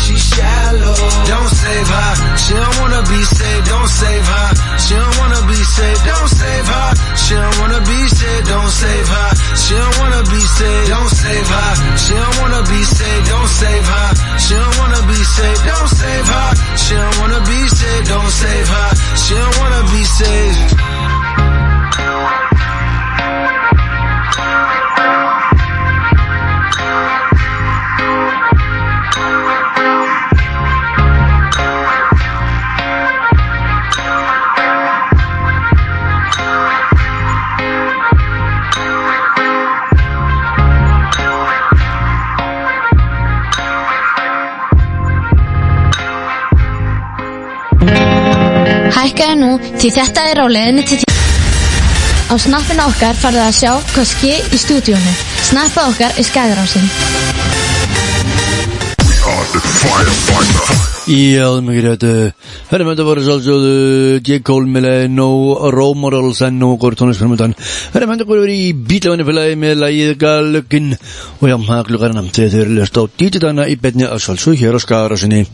She 0.05 0.15
shallow. 0.15 0.95
Don't 1.25 1.49
save 1.49 1.87
her. 1.89 2.11
She 2.37 2.53
don't 2.53 2.77
wanna 2.79 3.01
be 3.09 3.19
saved. 3.25 3.65
Don't 3.65 3.89
save 3.89 4.25
her. 4.33 4.49
She 4.77 4.93
don't 4.93 5.17
wanna 5.17 5.41
be 5.49 5.57
saved. 5.57 6.01
Don't 6.05 6.29
save 6.29 6.67
her. 6.69 6.89
She 7.17 7.33
don't 7.33 7.57
wanna 7.57 7.81
be 7.81 7.99
saved. 8.05 8.45
Don't 8.47 8.69
save 8.69 9.07
her. 9.15 9.29
She 9.57 9.73
don't 9.73 9.97
wanna 9.97 10.21
be 10.29 10.41
saved. 10.45 10.87
Don't 10.93 11.09
save 11.09 11.47
her. 11.55 11.71
She 11.97 12.13
don't 12.13 12.37
wanna 12.37 12.61
be 12.69 12.81
saved. 12.85 13.25
Don't 13.25 13.49
save 13.49 13.87
her. 13.93 14.07
She 14.37 14.53
don't 14.53 14.75
wanna 14.77 15.01
be 15.09 15.19
saved. 15.35 15.61
Don't 15.65 15.89
save 15.89 16.27
her. 16.35 16.49
She 16.77 16.93
don't 16.93 17.17
wanna 17.19 17.41
be 17.49 17.59
saved. 17.79 18.07
Don't 18.13 18.31
save 18.41 18.67
her. 18.75 18.89
She 19.17 19.33
don't 19.33 19.55
wanna 19.57 19.81
be 19.89 20.03
saved. 20.05 20.54
Hækkaðu 49.05 49.35
nú 49.37 49.49
því 49.61 49.89
þetta 49.93 50.21
er 50.31 50.39
á 50.41 50.45
leiðinni 50.49 50.83
til 50.89 50.95
því. 50.97 51.11
Á 52.25 52.33
snappinu 52.41 52.85
okkar 52.89 53.17
farðu 53.21 53.41
að 53.43 53.51
sjá 53.53 53.73
hvað 53.91 54.07
ske 54.09 54.31
í 54.41 54.57
stúdíónu. 54.57 55.11
Snappið 55.45 55.89
okkar 55.91 56.15
er 56.17 56.25
skæðarásinn. 56.25 56.87
Já, 61.05 61.43
það 61.45 61.57
er 61.59 61.65
mikið 61.67 61.85
rétt 61.85 62.05
Herrum, 62.71 62.89
þetta 62.89 63.05
voru 63.05 63.25
svolsögðu 63.27 63.75
J. 64.25 64.39
Cole 64.47 64.73
með 64.73 64.87
lagið 64.87 65.13
No 65.13 65.27
Role 65.75 66.01
Models 66.01 66.41
en 66.47 66.57
nú 66.57 66.71
góður 66.81 66.97
tónlistframöndan 67.03 67.53
Herrum, 67.93 68.15
þetta 68.15 68.29
voru 68.31 68.47
verið 68.47 68.63
í 68.63 68.73
bílavenni 68.89 69.27
félagi 69.27 69.59
með 69.61 69.77
lagið 69.83 70.15
Galugin 70.25 70.89
og 70.95 71.45
já, 71.45 71.59
það 71.59 71.77
er 71.77 71.91
klukkar 71.91 72.17
namn 72.17 72.33
þegar 72.33 72.55
þau 72.55 72.63
eru 72.63 72.79
löst 72.79 72.97
á 72.97 73.03
dítidana 73.21 73.69
í 73.69 73.77
betni 73.77 74.09
að 74.09 74.25
svolsögðu 74.25 74.63
hér 74.63 74.81
á 74.81 74.85
skarasinni 74.87 75.45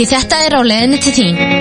því 0.00 0.06
þetta 0.08 0.36
er 0.46 0.54
á 0.56 0.60
leiðinni 0.64 0.98
til 1.04 1.12
þín. 1.12 1.59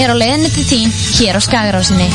Er 0.00 0.12
á 0.12 0.16
leiðinni 0.16 0.48
til 0.54 0.64
þín 0.64 0.92
hér 1.18 1.36
á 1.36 1.40
Skagarásinni. 1.44 2.06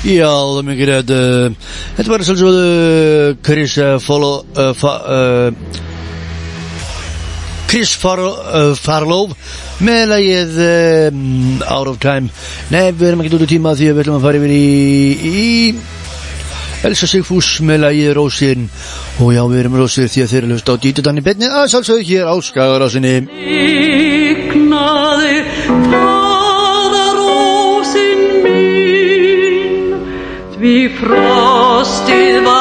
Já, 0.00 0.28
það 0.28 0.58
er 0.58 0.64
mikið 0.64 0.88
rétt 0.88 1.10
uh, 1.12 1.70
Þetta 1.98 2.10
var 2.12 2.22
svolítið 2.24 2.56
uh, 2.56 3.34
Chris 3.44 3.74
uh, 3.80 3.98
Follow 4.00 4.46
uh, 4.56 4.70
fa, 4.76 4.92
uh, 5.04 5.50
Chris 7.70 7.92
Far, 8.00 8.18
Farlow 8.80 9.28
með 9.84 10.00
lagið 10.10 10.56
uh, 10.64 11.68
Out 11.70 11.92
of 11.92 12.00
Time. 12.02 12.32
Nei, 12.72 12.90
við 12.90 13.12
erum 13.12 13.22
ekki 13.22 13.36
út 13.38 13.44
í 13.46 13.50
tíma 13.52 13.76
því 13.78 13.92
að 13.92 13.94
við 13.94 14.02
ætlum 14.04 14.18
að 14.18 14.26
fara 14.26 14.40
yfir 14.40 14.54
í, 14.56 14.64
í 15.30 16.84
Elsa 16.90 17.06
Sigfús 17.06 17.52
með 17.68 17.84
lagið 17.84 18.14
Rósin. 18.18 18.66
Og 19.20 19.34
já, 19.36 19.44
við 19.52 19.62
erum 19.62 19.78
Rósir 19.84 20.10
því 20.10 20.24
að 20.24 20.32
þeir 20.32 20.42
eru 20.42 20.56
hlust 20.56 20.72
á 20.72 20.74
Dítudann 20.82 21.20
í 21.20 21.26
betni 21.28 21.52
að 21.52 21.70
sjálfsögðu 21.76 22.08
hér 22.10 22.32
á 22.32 22.34
Skagarásinni 22.42 24.09
Því 30.70 30.82
frostið 31.00 32.36
var 32.46 32.59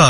á 0.00 0.08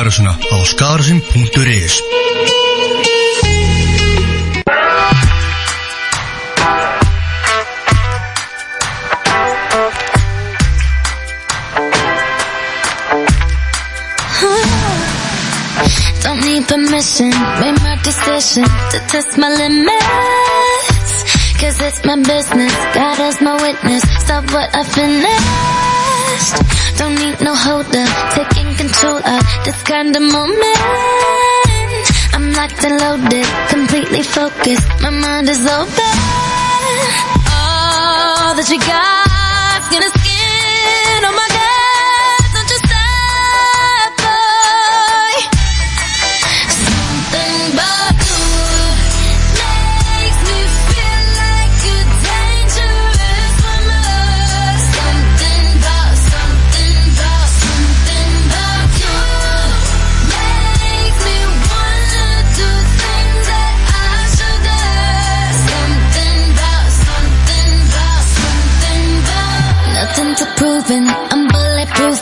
Don't 16.22 16.41
need 16.47 16.64
permission, 16.68 17.30
made 17.61 17.78
my 17.82 17.97
decision 18.05 18.64
to 18.91 18.99
test 19.11 19.30
my 19.43 19.51
limits. 19.62 21.12
Cause 21.61 21.76
it's 21.86 22.01
my 22.05 22.16
business, 22.32 22.74
God 22.95 23.18
is 23.28 23.41
my 23.41 23.55
witness, 23.64 24.03
stop 24.22 24.45
what 24.55 24.68
I 24.80 24.82
finished. 24.84 26.57
Don't 26.99 27.16
need 27.22 27.41
no 27.41 27.55
holder, 27.55 28.07
taking 28.36 28.60
control 29.01 29.16
of 29.16 29.42
this 29.64 29.82
kind 29.82 30.14
of 30.14 30.22
moment. 30.22 30.76
I'm 32.34 32.53
locked 32.53 32.84
and 32.84 33.01
loaded, 33.01 33.46
completely 33.68 34.22
focused, 34.22 34.88
my 35.01 35.11
mind 35.11 35.48
is 35.48 35.64
open. 35.66 36.14
All 37.48 38.55
that 38.57 38.68
you 38.70 38.78
got's 38.78 39.20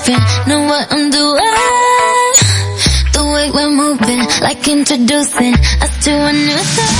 bulletproofing, 0.08 0.48
know 0.48 0.62
what 0.64 0.92
I'm 0.92 1.10
doing. 1.10 1.54
The 3.12 3.24
way 3.34 3.50
we're 3.50 3.70
moving, 3.70 4.20
like 4.40 4.66
introducing 4.68 5.54
us 5.54 6.04
to 6.04 6.10
a 6.10 6.32
new 6.32 6.60
thing. 6.76 6.96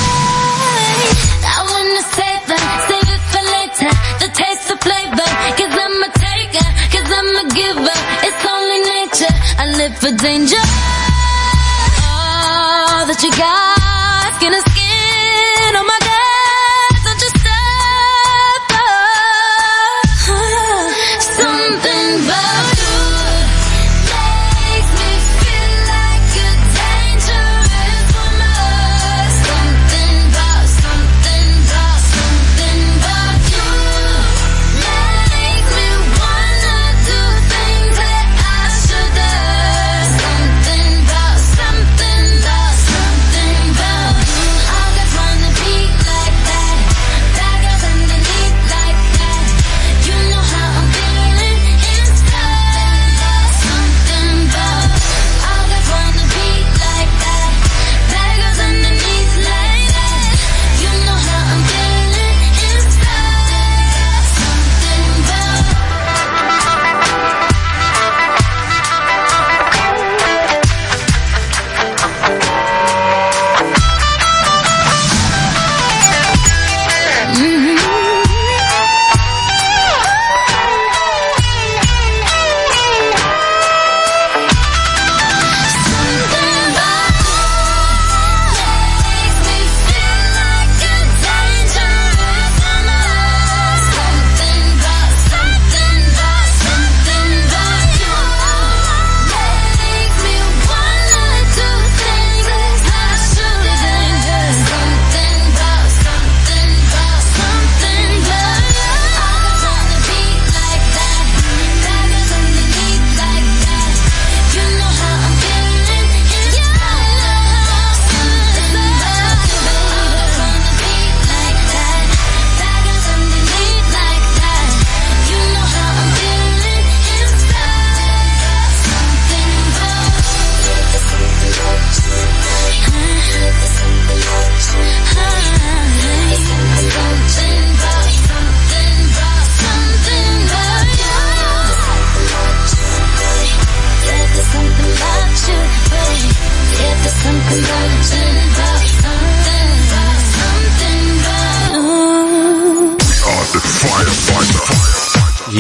I 1.45 1.59
wanna 1.73 2.03
save 2.17 2.49
it, 2.55 2.63
save 2.89 3.09
it 3.15 3.23
for 3.33 3.43
later. 3.57 3.91
The 4.23 4.29
taste 4.35 4.71
of 4.71 4.81
flavor, 4.81 5.29
cause 5.59 5.75
I'm 5.85 6.03
a 6.03 6.11
taker, 6.27 6.69
cause 6.93 7.11
I'm 7.19 7.31
a 7.37 7.49
giver. 7.55 7.99
It's 8.27 8.45
only 8.55 8.79
nature, 8.95 9.35
I 9.59 9.65
live 9.81 9.95
for 9.99 10.13
danger. 10.17 10.65
All 12.03 13.07
that 13.07 13.21
you 13.23 13.31
got, 13.31 14.35
skin 14.37 14.55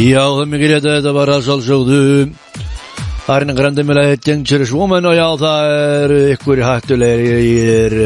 Já, 0.09 0.22
það 0.24 0.38
er 0.40 0.46
mikið 0.48 0.70
rétt 0.72 0.86
að 0.86 0.94
þetta 0.96 1.11
var 1.12 1.30
að 1.34 1.42
sálsögðu 1.44 1.98
Arna 3.28 3.52
Grandi 3.52 3.82
með 3.84 3.98
lagi 3.98 4.20
Dangerous 4.24 4.70
Woman 4.72 5.04
og 5.11 5.12
já, 5.18 5.26
það 5.42 5.72
er 5.74 6.14
ykkur 6.32 6.62
hættulegir 6.64 7.96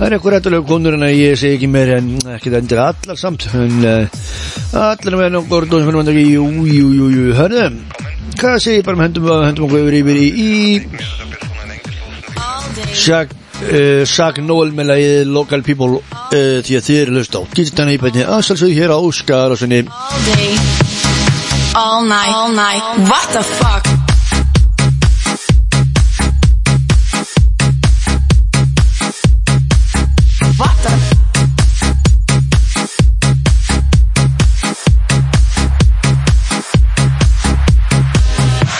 það 0.00 0.02
er 0.08 0.16
ykkur 0.16 0.34
hættulegur 0.34 0.66
konur 0.66 0.96
en 0.96 1.04
ég 1.12 1.38
segi 1.38 1.54
ekki 1.60 1.68
meir 1.70 1.92
en 2.00 2.08
ekki 2.34 2.50
það 2.50 2.58
endur 2.58 2.80
allar 2.88 3.20
samt 3.20 3.46
en 3.54 3.76
allar 3.86 5.18
með 5.20 5.30
nokkur 5.36 5.68
Gordon 5.68 5.84
sem 5.86 6.00
er 6.00 6.18
jú, 6.24 6.48
jú, 6.66 6.86
jú, 6.96 7.06
jú, 7.14 7.28
hörðu 7.38 7.66
hvað 8.40 8.58
segir 8.64 8.82
bara 8.88 8.98
með 8.98 9.06
hendum, 9.06 9.30
hendum 9.46 9.68
okkur 9.68 9.82
yfir 9.84 9.98
yfir 10.00 10.16
í, 10.18 10.26
í 10.42 10.50
Shaq 12.98 13.28
uh, 13.30 14.02
Shaq 14.02 14.42
Noel 14.42 14.74
með 14.74 14.90
lagi 14.90 15.08
Local 15.30 15.62
People 15.62 16.02
uh, 16.02 16.58
því 16.66 16.82
að 16.82 16.86
þið 16.90 17.00
eru 17.04 17.16
löst 17.20 17.38
á 17.38 17.40
Gítan 17.54 17.94
í 17.94 17.98
bæti 18.02 18.26
aðsalsögðu 18.26 18.74
hér 18.74 18.90
á 18.90 18.98
Óskar 18.98 19.54
og 19.54 19.62
svona 19.62 19.84
All 21.74 22.02
night, 22.02 22.32
all 22.32 22.52
night. 22.52 22.80
What 23.08 23.28
the 23.32 23.42
fuck? 23.42 23.86
What 30.58 30.76
the? 30.82 30.90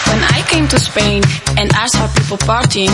When 0.09 0.23
I 0.23 0.41
came 0.47 0.67
to 0.67 0.79
Spain 0.79 1.23
and 1.57 1.71
I 1.73 1.87
saw 1.87 2.07
people 2.13 2.37
partying, 2.39 2.89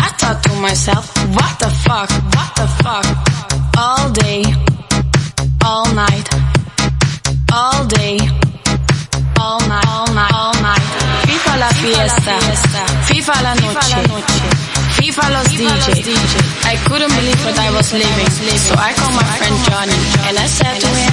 I 0.00 0.08
thought 0.18 0.42
to 0.42 0.52
myself, 0.60 1.06
what 1.34 1.58
the 1.58 1.70
fuck, 1.70 2.10
what 2.34 2.54
the 2.56 2.66
fuck? 2.82 3.06
All 3.78 4.10
day, 4.10 4.42
all 5.64 5.94
night, 5.94 6.28
all 7.52 7.86
day, 7.86 8.18
all 9.40 9.60
night, 9.68 9.86
all 9.88 10.06
night, 10.14 10.32
all 10.34 10.54
night. 10.62 10.82
FIFA 11.26 11.56
la 11.56 11.68
fiesta, 11.82 12.38
FIFA 13.08 13.42
la 13.42 13.54
noche, 13.54 14.00
FIFA 14.98 15.30
los 15.30 15.48
DJ. 15.48 15.86
I 16.72 16.76
couldn't 16.86 17.12
believe 17.18 17.40
what 17.44 17.58
I 17.58 17.70
was 17.70 17.92
living, 17.92 18.30
so 18.58 18.74
I 18.76 18.92
called 18.92 19.14
my 19.14 19.24
friend 19.38 19.56
Johnny 19.68 19.98
and 20.28 20.38
I 20.38 20.46
said 20.46 20.76
to 20.80 20.88
him, 21.00 21.12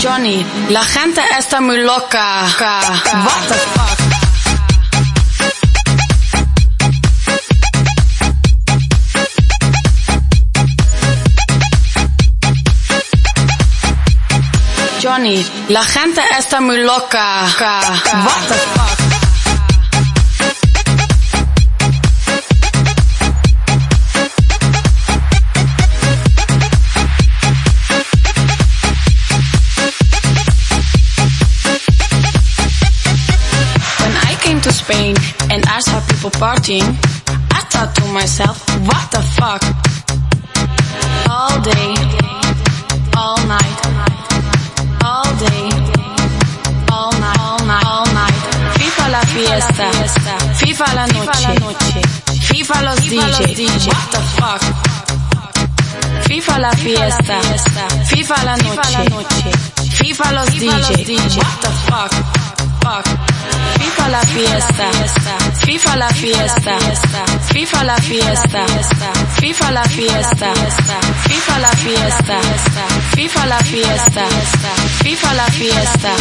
Johnny, 0.00 0.44
la 0.68 0.84
gente 0.84 1.20
está 1.38 1.60
muy 1.60 1.78
loca. 1.78 2.44
What 3.24 3.48
the 3.48 3.54
fuck? 3.74 3.81
La 15.12 15.84
gente 15.84 16.22
está 16.38 16.62
muy 16.62 16.78
loca. 16.78 17.42
What 17.44 18.48
the 18.48 18.54
fuck? 18.54 18.98
When 34.00 34.16
I 34.16 34.34
came 34.40 34.62
to 34.62 34.72
Spain 34.72 35.14
and 35.50 35.62
I 35.66 35.80
saw 35.80 36.00
people 36.06 36.30
partying, 36.30 36.88
I 37.50 37.60
thought 37.68 37.94
to 37.96 38.04
myself, 38.14 38.66
what 38.86 39.10
the 39.10 39.20
fuck? 39.36 39.62
All 41.28 41.60
day, 41.60 42.21
fiesta, 49.44 49.90
FIFA 50.54 50.94
la 50.94 51.06
noche, 51.06 52.00
FIFA 52.40 52.82
los 52.82 52.96
DJ. 53.00 53.88
What 53.88 54.10
the 54.10 54.18
fuck? 54.36 54.62
FIFA 56.26 56.58
la 56.58 56.70
fiesta, 56.72 57.40
FIFA 58.06 58.44
la 58.44 58.56
noche, 58.56 59.50
FIFA 59.98 60.32
los 60.32 60.46
DJ. 60.50 60.66
What 61.38 61.60
the 61.60 61.70
fuck? 61.86 62.12
Fuck. 62.82 63.41
FIFA 63.78 64.08
la 64.08 64.20
fiesta, 64.20 64.90
FIFA 65.66 65.96
la 65.96 66.08
fiesta, 66.08 66.76
FIFA 67.52 67.84
la 67.84 67.96
fiesta, 67.96 68.64
FIFA 69.40 69.70
la 69.72 69.84
fiesta, 69.84 70.52
FIFA 71.28 71.58
la 71.58 71.70
fiesta, 71.84 72.38
FIFA 73.16 73.46
la 73.46 73.58
fiesta, 73.58 74.24
FIFA 75.04 75.34
la 75.34 75.46
fiesta, 75.46 76.12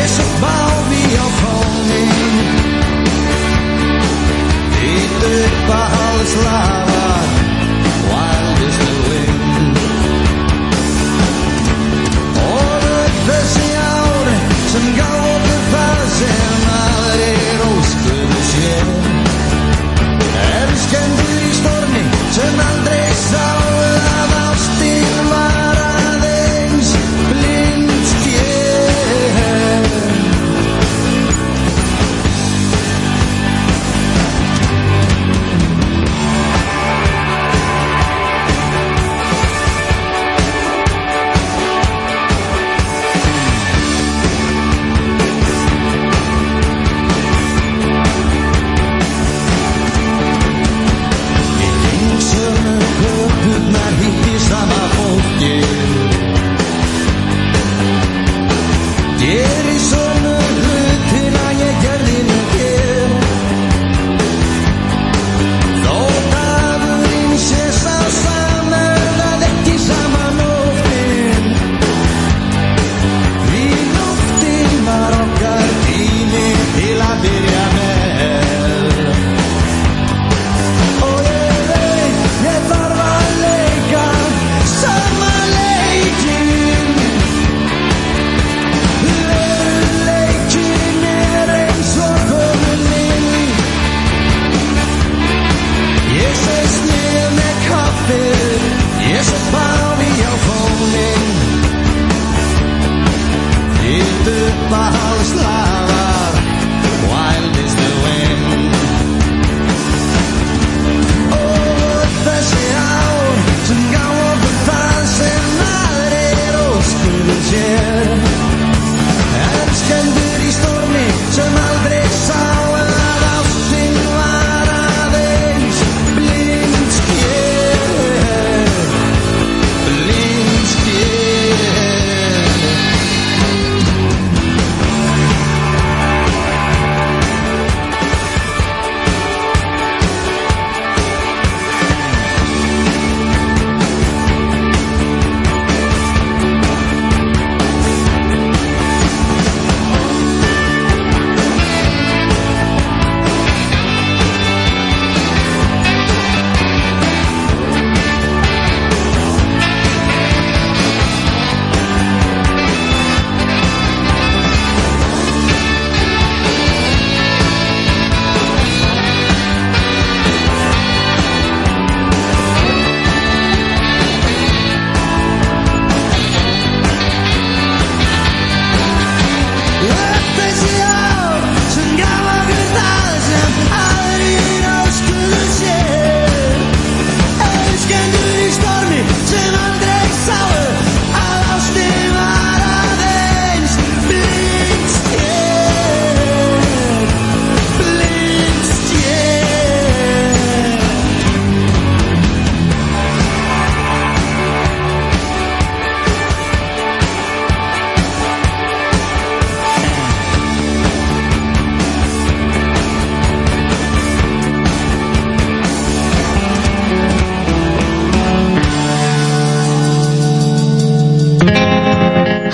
It's 0.02 0.18
about 0.20 0.90
me 0.90 1.02
you're 1.16 1.34
phoning. 1.42 2.12
Dit 5.20 5.68
by 5.68 5.86
alles 6.04 6.36
laat. 6.44 6.79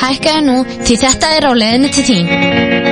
Lafa 0.06 0.14
Lækkaðu 0.14 0.42
nú 0.46 0.56
því 0.86 0.96
þetta 1.02 1.30
er 1.38 1.48
á 1.50 1.52
leiðinni 1.58 1.90
til 1.96 2.06
þín. 2.06 2.85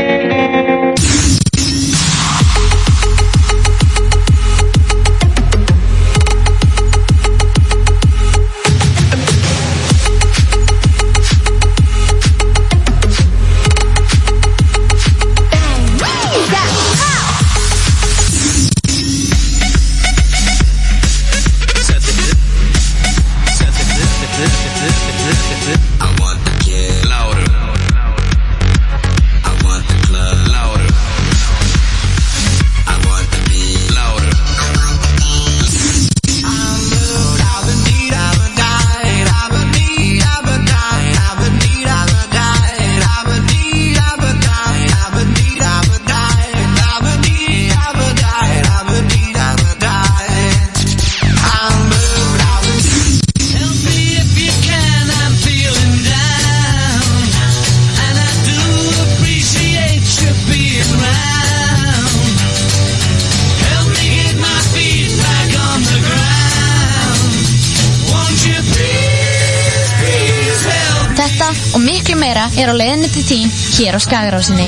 Hér 73.74 73.98
á 73.98 74.00
Skagarásinni. 74.02 74.68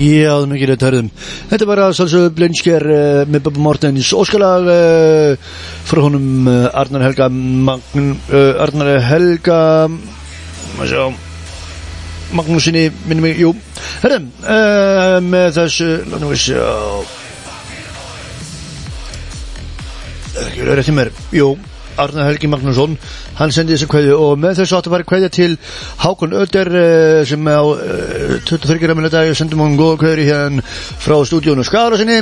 Já, 0.00 0.32
mikið 0.48 0.70
rétt 0.70 0.84
hörðum. 0.86 1.08
Þetta 1.50 1.66
var 1.68 1.82
að 1.84 1.96
sálsögðu 1.98 2.30
Blinsker 2.36 2.84
uh, 2.88 3.22
með 3.28 3.42
Bubba 3.46 3.64
Mortens 3.64 4.12
óskalag 4.16 4.68
uh, 4.72 5.50
frá 5.88 6.00
honum 6.06 6.48
uh, 6.48 6.68
Arnar 6.72 7.04
Helga 7.04 7.28
Magn, 7.28 8.14
Arnar 8.32 8.94
Helga 9.04 9.58
maður 10.78 10.92
sjá 10.94 11.02
Magnúsinni, 12.30 12.86
minnum 13.10 13.26
mig, 13.26 13.40
jú 13.42 13.50
Herðum, 14.04 14.30
uh, 14.44 15.18
með 15.24 15.56
þessu 15.58 15.88
Látum 16.06 16.30
við 16.30 16.44
sjá 16.44 16.68
Ekki 20.46 20.62
verið 20.62 20.78
rétt 20.78 20.92
í 20.92 20.94
mér 20.96 21.12
Jú, 21.34 21.50
Arnar 22.00 22.28
Helgi 22.30 22.48
Magnússon 22.50 22.96
hann 23.38 23.52
sendi 23.54 23.76
þessu 23.76 23.88
kveðju 23.90 24.18
og 24.18 24.36
með 24.40 24.60
þessu 24.60 24.78
áttu 24.78 24.90
að 24.90 24.96
fara 24.96 25.08
kveðja 25.10 25.32
til 25.36 25.50
Hákon 26.00 26.36
Öder 26.40 26.70
uh, 26.72 27.22
sem 27.28 27.50
á 27.50 27.60
uh, 27.60 28.36
23. 28.48 28.94
minna 28.94 29.10
dag 29.12 29.32
sendum 29.36 29.64
hann 29.64 29.78
góða 29.78 30.00
kveðri 30.04 30.28
hérna 30.30 30.64
frá 30.64 31.18
stúdíónu 31.28 31.66
Skarasinni 31.66 32.20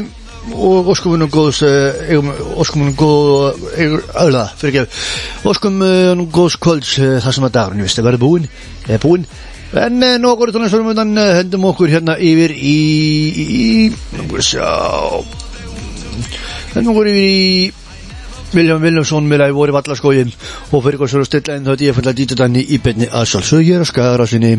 og 0.55 0.89
óskum 0.95 1.15
hann 1.15 1.31
góðs 1.31 1.63
uh, 1.67 2.01
eigum, 2.09 2.33
óskum 2.59 2.87
hann 2.87 2.97
góð 2.99 3.59
öðla, 3.79 4.47
fyrir 4.59 4.83
ekki 4.83 5.49
óskum 5.51 5.83
hann 5.85 6.27
góðs 6.35 6.59
kvölds 6.63 6.97
þar 6.99 7.39
sem 7.39 7.49
að 7.49 7.57
dagurinn 7.59 7.87
vist 7.87 8.03
að 8.03 8.11
verða 8.11 8.25
búinn 8.25 8.49
eða 8.89 9.03
búinn 9.05 9.29
en 9.79 10.01
nokkur 10.23 10.55
tónlistunum 10.55 10.95
undan 10.95 11.13
hendum 11.37 11.67
okkur 11.69 11.91
hérna 11.93 12.15
yfir 12.17 12.55
í 12.57 13.91
við 14.17 14.47
sjá 14.47 14.71
hendum 16.73 16.95
okkur 16.95 17.11
yfir 17.13 17.29
í 17.29 17.88
Viljan 18.53 18.81
Viljámsson 18.81 19.27
með 19.29 19.45
að 19.45 19.57
voru 19.59 19.75
vallaskógin 19.77 20.31
og 20.73 20.85
fyrir 20.85 21.01
hvað 21.01 21.11
svo 21.13 21.25
stilla 21.29 21.59
en 21.59 21.67
þá 21.69 21.85
ég 21.85 21.97
fann 21.97 22.11
að 22.11 22.21
dýta 22.21 22.39
þannig 22.41 22.73
í 22.73 22.79
beinni 22.85 23.11
að 23.13 23.29
sjálfsög 23.33 23.67
ég 23.67 23.77
er 23.77 23.85
að 23.85 23.91
skara 23.93 24.29
sinni 24.29 24.55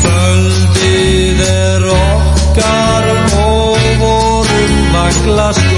Kvöldið 0.00 1.42
er 1.48 1.90
okkar 1.96 3.10
og 3.16 3.90
vorum 4.04 4.78
vakla 4.94 5.50
skó 5.58 5.69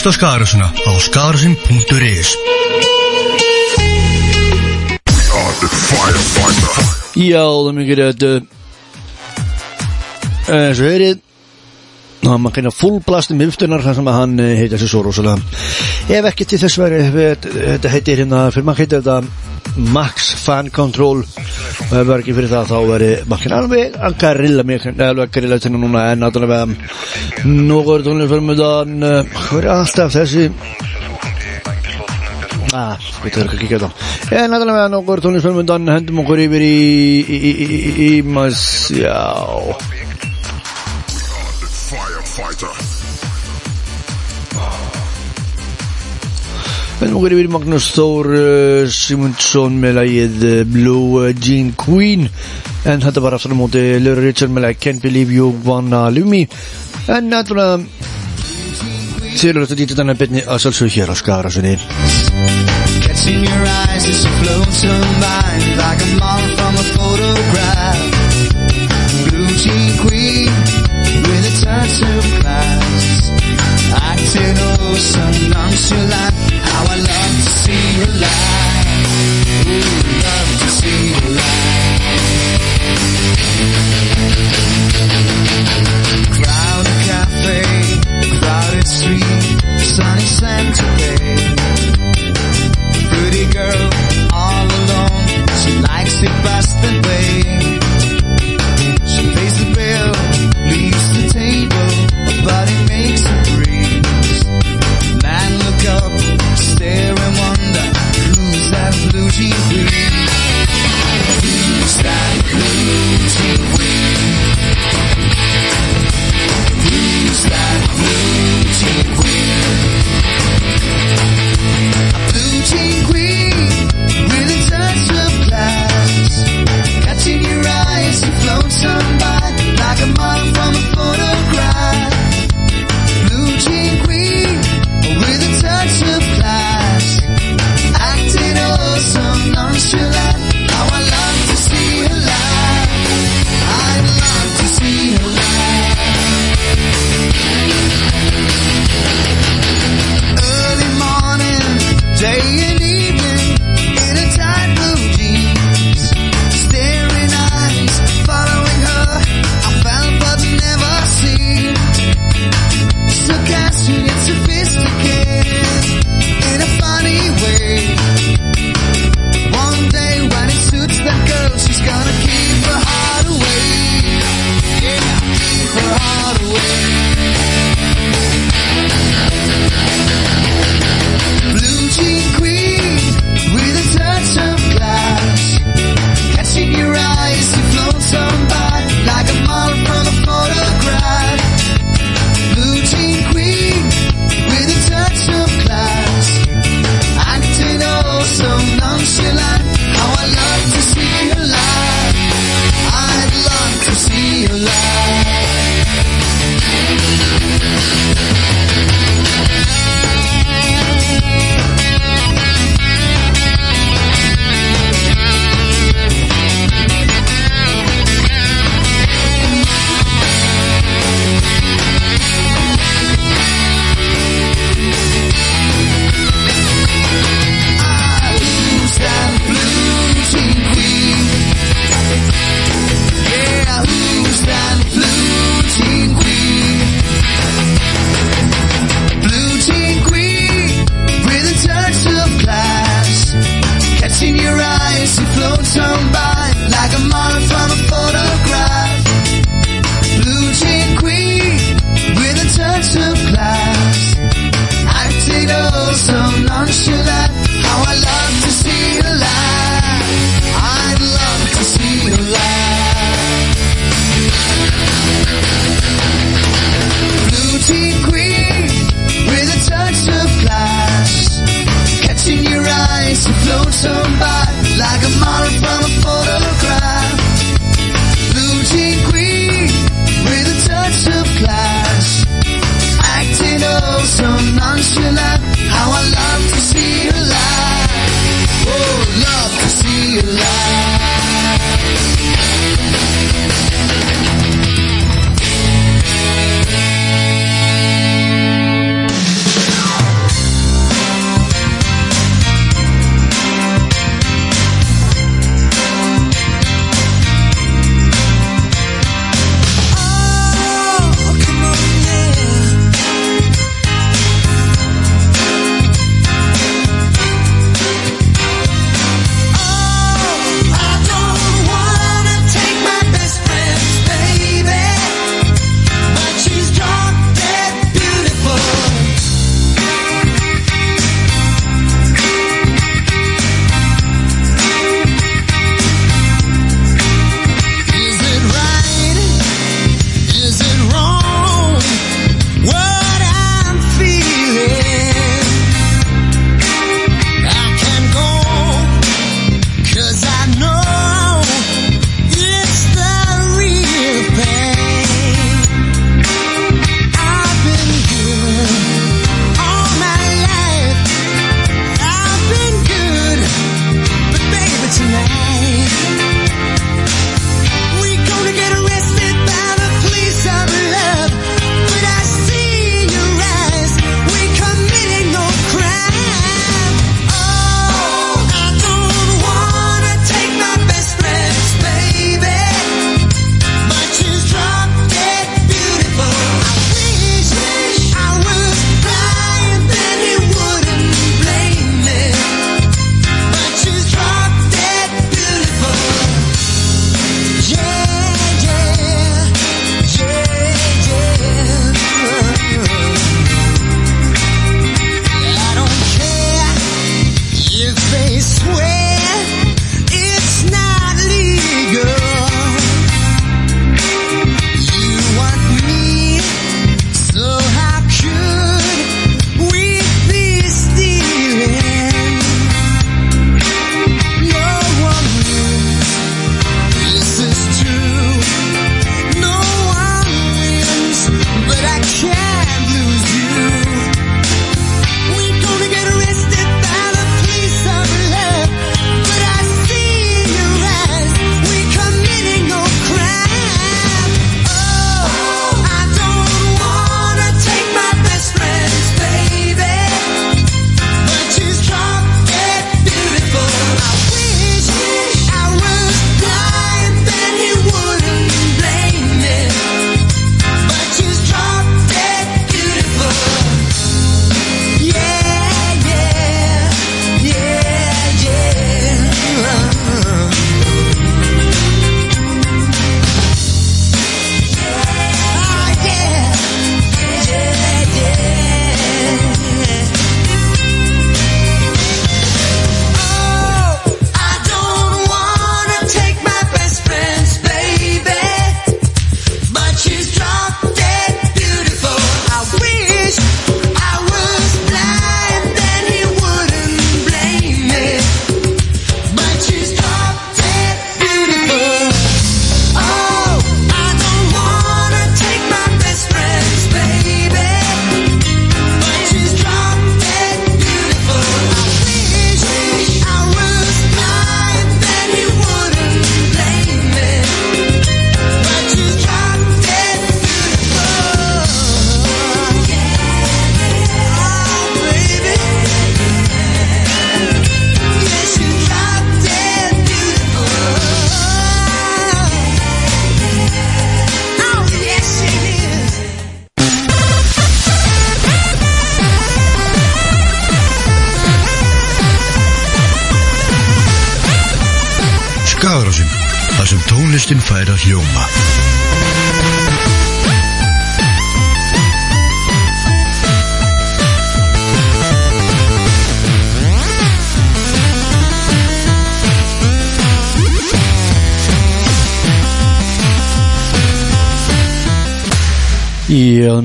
hlusta 0.00 0.16
Skagarásuna 0.16 0.72
á 0.72 0.92
skagarásin.is 0.96 2.28
Já, 7.20 7.44
það 7.44 7.68
er 7.68 7.76
mikið 7.76 8.00
rétt 8.00 8.24
uh, 8.24 8.40
eins 10.48 10.80
og 10.80 10.88
heyrið 10.88 11.20
Ná, 12.24 12.32
maður 12.40 12.54
kannar 12.56 12.72
fullblast 12.72 13.34
um 13.34 13.44
yftunar 13.44 13.84
þar 13.84 13.98
sem 14.00 14.08
að 14.08 14.18
hann 14.22 14.40
uh, 14.40 14.48
heitir 14.56 14.78
þessi 14.78 14.88
svo 14.88 15.04
rosalega 15.04 15.36
Ef 16.16 16.30
ekki 16.32 16.48
til 16.48 16.62
þess 16.64 16.80
veri 16.80 17.04
þetta 17.12 17.92
heitir 17.92 18.24
hérna, 18.24 18.46
fyrir 18.54 18.70
maður 18.70 18.86
heitir 18.86 19.04
þetta 19.04 19.49
Max 19.76 20.34
Fan 20.44 20.70
Control 20.74 21.22
og 21.22 21.84
ef 21.84 21.90
það 21.90 22.14
er 22.14 22.22
ekki 22.22 22.36
fyrir 22.36 22.52
það 22.52 22.70
þá 22.70 22.78
veri 22.90 23.10
kannar 23.30 23.56
alveg 23.64 23.98
að 24.00 24.18
garilla 24.24 24.66
mig 24.66 24.86
alveg 24.90 25.24
að 25.26 25.34
garilla 25.36 25.60
til 25.62 25.72
núna 25.76 26.06
en 26.12 26.24
náttúrulega 26.24 26.62
er 27.96 28.06
tónlega 28.06 28.32
fyrir 28.34 28.62
þann 28.62 29.08
hvað 29.34 29.60
er 29.62 29.70
alltaf 29.78 30.16
þessi 30.18 30.48
Ah, 32.70 32.94
við 33.24 33.34
þurfum 33.34 33.64
ekki 33.64 33.78
að 33.80 33.84
það 33.88 34.36
En 34.38 34.52
náttúrulega 34.52 34.90
nokkur 34.92 35.22
tónlistarmundan 35.24 35.90
hendum 35.90 36.20
okkur 36.22 36.38
yfir 36.44 36.62
í 36.62 36.70
í, 36.70 37.34
í, 37.34 37.50
í, 37.50 37.66
í, 37.66 37.90
í 38.06 38.22
mas, 38.22 38.60
já 38.94 39.10
Hendum 39.10 39.58
okkur 41.90 42.28
yfir 42.30 42.70
í 42.70 42.70
Magnús 42.70 42.70
Þór 42.70 42.70
uh, 42.70 42.70
Simundsson 42.70 42.70
með 42.70 42.70
lagið 42.70 42.70
uh, 42.70 42.70
Blue 42.70 42.94
uh, 42.94 42.99
Jean 51.40 51.70
Queen 51.80 52.26
En 52.84 53.00
þetta 53.00 53.22
var 53.24 53.38
aftur 53.38 53.54
á 53.54 53.56
móti 53.56 53.80
Lura 54.04 54.20
Richard 54.20 54.52
með 54.52 54.66
lagið 54.66 54.82
Can't 54.84 55.04
Believe 55.06 55.32
You 55.32 55.54
Wanna 55.64 56.02
Leave 56.12 56.28
Me 56.28 56.42
En 57.08 57.32
náttúrulega 57.32 57.80
Þeir 59.32 59.54
eru 59.54 59.64
þetta 59.64 59.80
dítið 59.80 60.02
þannig 60.02 60.20
byrni 60.20 60.44
að 60.44 60.60
sjálfsög 60.66 60.92
hér 60.98 61.12
á 61.12 61.14
Skarasunni 61.16 61.74
Catching 63.00 63.48
your 63.48 63.64
eyes 63.64 64.04
as 64.04 64.20
you 64.20 64.32
float 64.44 64.70
mine 65.24 65.76
like 65.80 66.00
a 66.04 66.10
model 66.20 66.56
from 66.56 66.74
a 66.76 66.84
photograph. 66.94 68.00
Blue 69.30 69.52
jean 69.56 69.98
queen 70.04 70.52
with 71.26 71.48
a 71.48 71.54
touch 71.64 72.02
of 72.04 72.24
class. 72.40 73.30
Acting 73.92 74.56
oh 74.58 74.94
so 74.94 75.24
nonchalant. 75.48 76.59
How 76.80 76.86
I 76.86 76.96
love 76.96 77.34
to 77.36 77.50
see 77.62 77.84
you 77.98 78.06
lie. 78.24 78.84
Ooh, 79.68 80.24
love 80.24 80.50
to 80.60 80.68
see 80.78 81.02
lie. 81.38 81.90
Crowded 86.36 86.98
cafe, 87.10 87.58
crowded 88.38 88.88
street, 88.88 89.60
sunny 89.78 90.28
Santa 90.38 90.86
Fe 90.96 91.60
pretty 93.10 93.46
girl 93.52 93.90
all 94.32 94.66
alone. 94.66 95.46
She 95.60 95.72
likes 95.82 96.22
it 96.22 96.34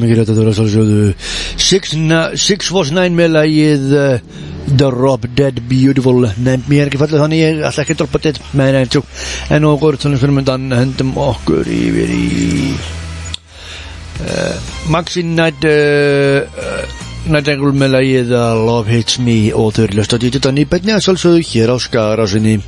mikið 0.05 0.19
rétt 0.19 0.31
að 0.31 0.37
það 0.37 0.43
var 0.43 0.51
að 0.51 0.57
sjálfsögðu 0.59 2.35
Six 2.45 2.71
was 2.75 2.91
nine 2.95 3.17
með 3.17 3.33
lagið 3.35 3.87
uh, 3.99 4.35
The 4.65 4.89
Rob 4.89 5.27
Dead 5.37 5.61
Beautiful. 5.69 6.25
Nefn 6.41 6.65
mér 6.69 6.89
ekki 6.89 7.01
fallið 7.01 7.21
þannig 7.21 7.43
ég 7.43 7.63
ætla 7.69 7.85
ekki 7.85 7.95
að 7.95 8.01
droppa 8.03 8.21
þetta 8.23 8.51
með 8.57 8.71
nefn 8.79 8.93
tjó 8.95 9.03
en 9.55 9.67
og 9.69 9.81
góður 9.81 9.99
tónlist 10.01 10.25
fyrir 10.25 10.37
myndan 10.39 10.69
hendum 10.73 11.11
okkur 11.21 11.69
yfir 11.69 12.13
í 12.15 12.29
uh, 14.25 14.55
Maxi 14.93 15.25
Night 15.27 15.67
uh, 15.69 16.45
uh 16.45 17.03
Night 17.25 17.47
Angle 17.49 17.73
með 17.73 17.95
lagið 17.95 18.33
uh, 18.37 18.51
Love 18.67 18.91
Hits 18.93 19.17
Me. 19.17 19.39
Og 19.49 19.73
þau 19.73 19.87
eru 19.87 20.01
löst 20.01 20.13
að 20.13 20.27
dýta 20.27 20.37
þetta 20.37 20.57
nýbætni 20.59 20.93
að 20.93 21.07
sjálfsögðu 21.07 21.47
hér 21.49 21.73
á 21.73 21.77
skarasinni. 21.81 22.59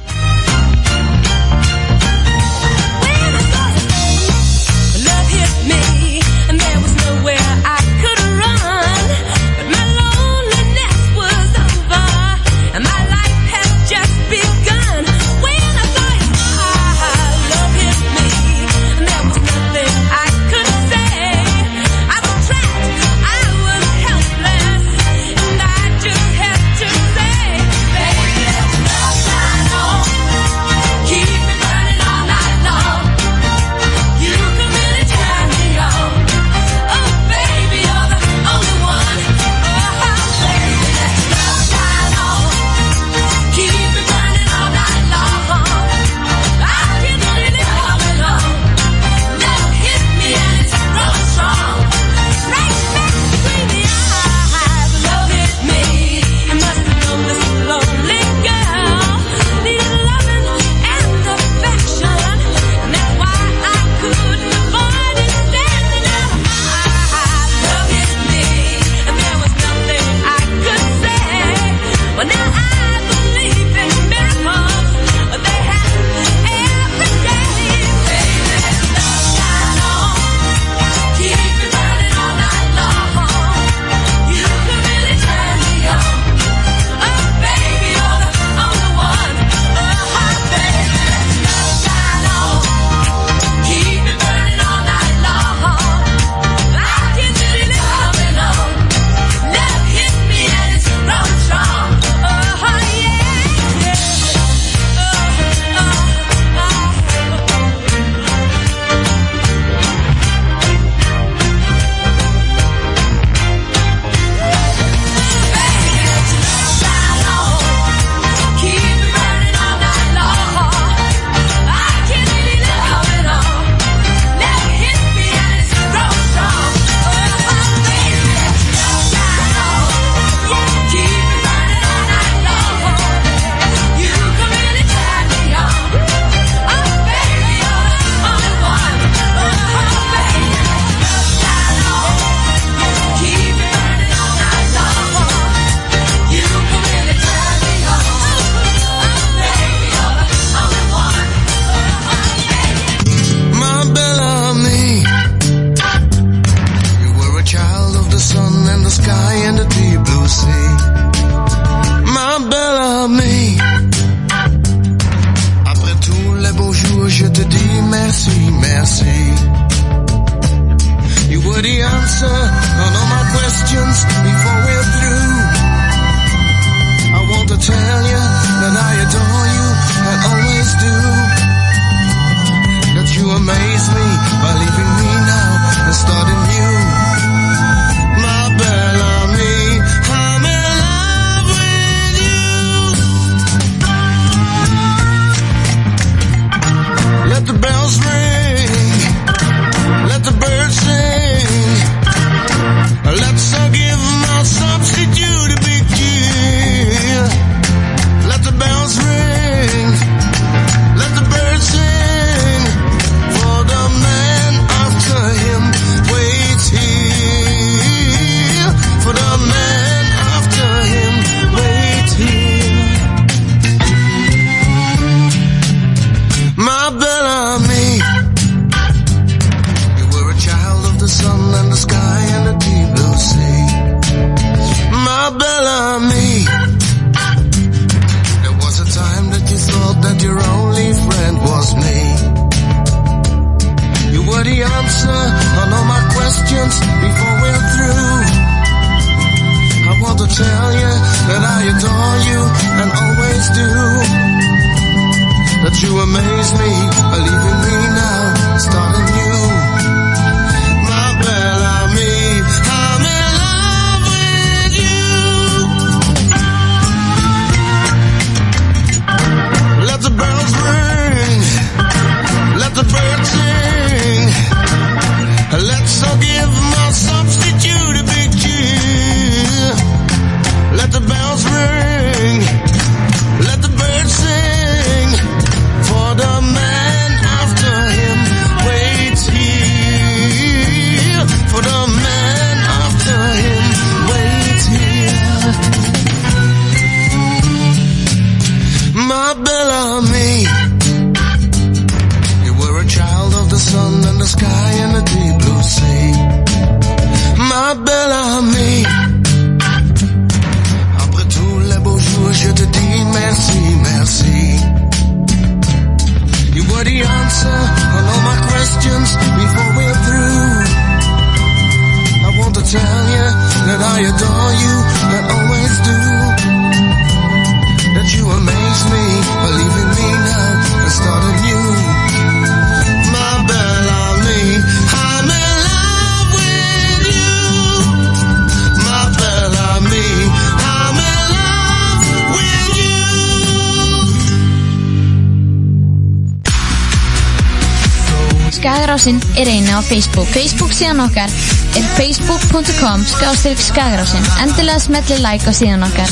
Skagrásin 348.98 349.22
er 349.38 349.46
eina 349.46 349.78
á 349.78 349.82
Facebook. 349.86 350.26
Facebook 350.34 350.72
síðan 350.74 351.04
okkar 351.04 351.30
er 351.78 351.84
facebook.com 352.00 353.04
skástrík 353.06 353.60
Skagrásin 353.62 354.26
endilega 354.42 354.82
smetli 354.82 355.20
like 355.22 355.46
á 355.46 355.54
síðan 355.54 355.86
okkar. 355.86 356.10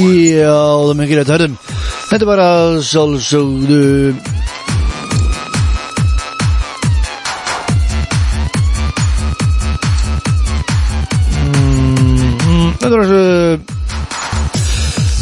Já, 0.00 0.48
það 0.48 0.88
er 0.88 0.96
mikilvægt 0.96 1.28
að 1.28 1.34
hörðum. 1.36 1.58
Þetta 2.08 2.28
var 2.30 2.40
að 2.46 2.80
sjálfsögðu 2.88 4.16
mm-hmm. 11.44 12.72
Þetta 12.80 12.94
var 12.96 13.04
að 13.04 13.12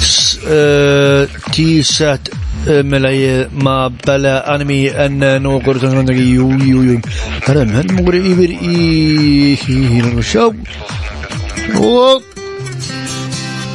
sjálfsögðu 0.07 1.35
T-Set 1.51 2.44
meðlega 2.65 3.49
maður 3.65 3.99
bæla 4.07 4.35
anime 4.55 4.79
en 5.05 5.19
nú 5.45 5.57
okkur 5.59 5.81
jú, 5.83 6.47
jú, 6.65 6.83
jú 6.89 6.97
hérna, 7.47 7.81
hérna 7.81 8.01
okkur 8.01 8.17
yfir 8.21 8.55
í 8.57 9.57
hérna 9.65 10.25
sjá 10.25 10.47
og 11.81 12.25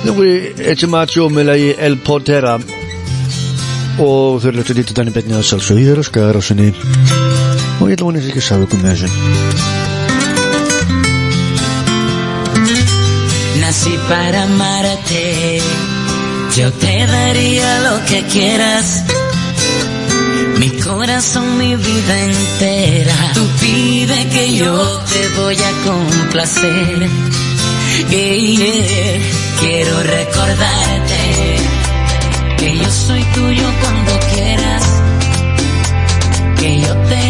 okkur 0.10 0.30
Echimacho 0.74 1.30
meðlega 1.30 1.76
El 1.86 2.00
Portera 2.02 2.58
og 4.00 4.40
þau 4.40 4.48
eru 4.50 4.58
leftur 4.62 4.80
lítið 4.80 5.02
þannig 5.02 5.18
betnið 5.20 5.42
að 5.42 5.50
salsa 5.52 5.74
yfir 5.76 6.02
og 6.02 6.08
skara 6.08 6.40
á 6.40 6.44
sinni 6.44 6.72
og 6.72 7.86
ég 7.90 7.96
ætla 7.98 8.10
vonið 8.10 8.26
því 8.26 8.32
ekki 8.34 8.44
að 8.44 8.50
sagða 8.50 8.70
okkur 8.70 8.84
með 8.84 8.92
þessu 8.96 9.10
Nací 13.60 13.94
para 14.08 14.44
amarte. 14.48 15.49
Yo 16.56 16.74
te 16.74 17.06
daría 17.06 17.80
lo 17.82 18.06
que 18.06 18.24
quieras. 18.24 19.04
Mi 20.58 20.70
corazón, 20.80 21.58
mi 21.58 21.76
vida 21.76 22.20
entera. 22.20 23.34
Tú 23.34 23.48
pide 23.62 24.28
que 24.30 24.56
yo 24.56 25.02
te 25.12 25.30
voy 25.42 25.56
a 25.56 25.72
complacer. 25.86 27.10
Hey, 28.10 28.58
yeah. 28.58 29.60
Quiero 29.60 30.04
recordarte 30.04 31.58
que 32.58 32.78
yo 32.78 32.90
soy 32.90 33.24
tuyo 33.36 33.68
cuando 33.82 34.20
quieras. 34.34 34.84
Que 36.60 36.82
yo 36.82 36.96
te 37.10 37.29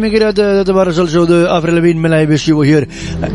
mi 0.00 0.10
kirate 0.12 0.44
të 0.66 0.74
barë 0.76 0.92
sëllë 0.96 1.12
sëllë 1.12 1.38
Afri 1.54 1.72
Levin 1.74 2.00
me 2.00 2.10
la 2.12 2.20
e 2.20 2.26
i 2.26 2.28
bëshqivu 2.30 2.64
hir 2.66 2.86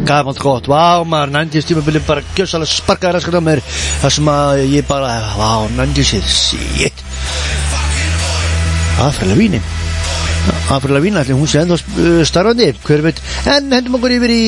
Ka 0.08 0.22
më 0.26 0.36
të 0.38 0.44
kohët 0.44 0.70
Wow, 0.72 1.06
ma 1.10 1.24
në 1.26 1.46
në 1.48 1.54
tjeshti 1.56 1.76
e 1.76 1.80
me 1.80 1.84
bilim 1.86 2.06
para 2.06 2.24
Kjo 2.36 2.48
sëllë 2.50 2.70
shparka 2.70 3.10
e 3.10 3.14
rash 3.16 3.28
këtë 3.30 3.42
mërë 3.48 3.64
Ashtë 4.10 4.26
ma 4.28 4.38
je 4.60 4.82
para 4.88 5.14
Wow, 5.40 5.70
në 5.76 5.88
në 5.90 5.98
tjeshti 5.98 6.22
Si 6.32 6.60
jet. 6.80 7.06
Afri 9.02 9.30
Levin 9.32 9.58
Afri 10.74 10.94
Levin 10.94 11.20
atë 11.22 11.38
hun 11.38 11.50
se 11.50 11.62
endo 11.62 11.78
starande 12.28 12.72
Kërvet 12.86 13.22
En 13.56 13.72
hëndë 13.74 13.94
më 13.94 14.04
gëri 14.06 14.20
veri 14.26 14.44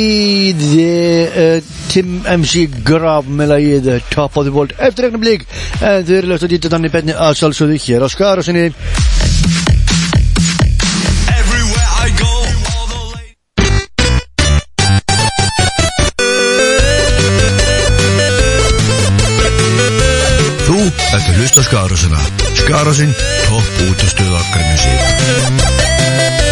Dhe 0.59 1.47
tim 1.93 2.21
emshi 2.29 2.67
grav 2.85 3.29
me 3.29 3.45
la 3.49 3.59
i 3.61 3.77
dhe 3.83 3.99
Top 4.09 4.37
of 4.37 4.47
the 4.47 4.53
world. 4.53 4.73
Eftirek 4.81 5.13
në 5.13 5.21
blik. 5.21 5.43
Dhe 5.81 6.23
rëllë 6.25 6.39
të 6.41 6.49
ditë 6.55 6.67
të 6.67 6.73
të 6.73 6.81
një 6.85 6.93
petni 6.93 7.17
Asëllë 7.29 7.59
sëllë 7.59 7.81
hir 7.85 8.07
Ashkar 8.09 8.41
është 8.41 8.57
një 8.57 8.69
Skáðarásina 21.63 22.19
Skáðarásinn, 22.59 23.15
topp 23.47 23.79
út 23.87 24.03
að 24.03 24.11
stuða 24.11 24.43
Akranesi. 24.43 26.42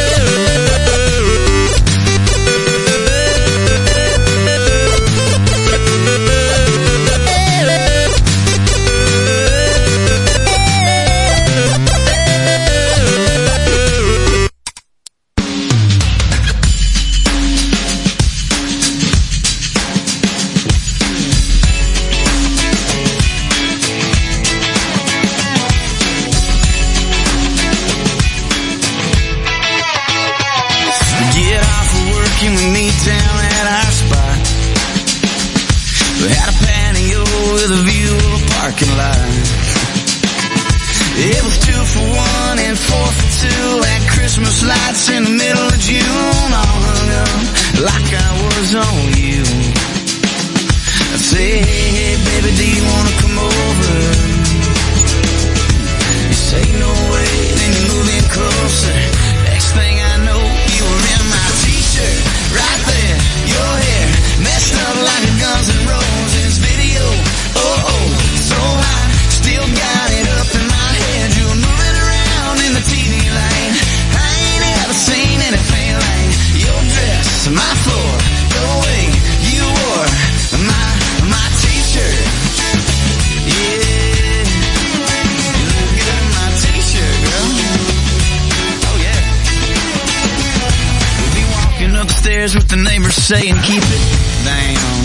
Walking 92.42 92.58
up 92.58 92.68
the 92.70 92.76
neighbors 92.76 93.14
saying 93.14 93.54
keep 93.62 93.86
it 93.86 94.04
down. 94.42 94.98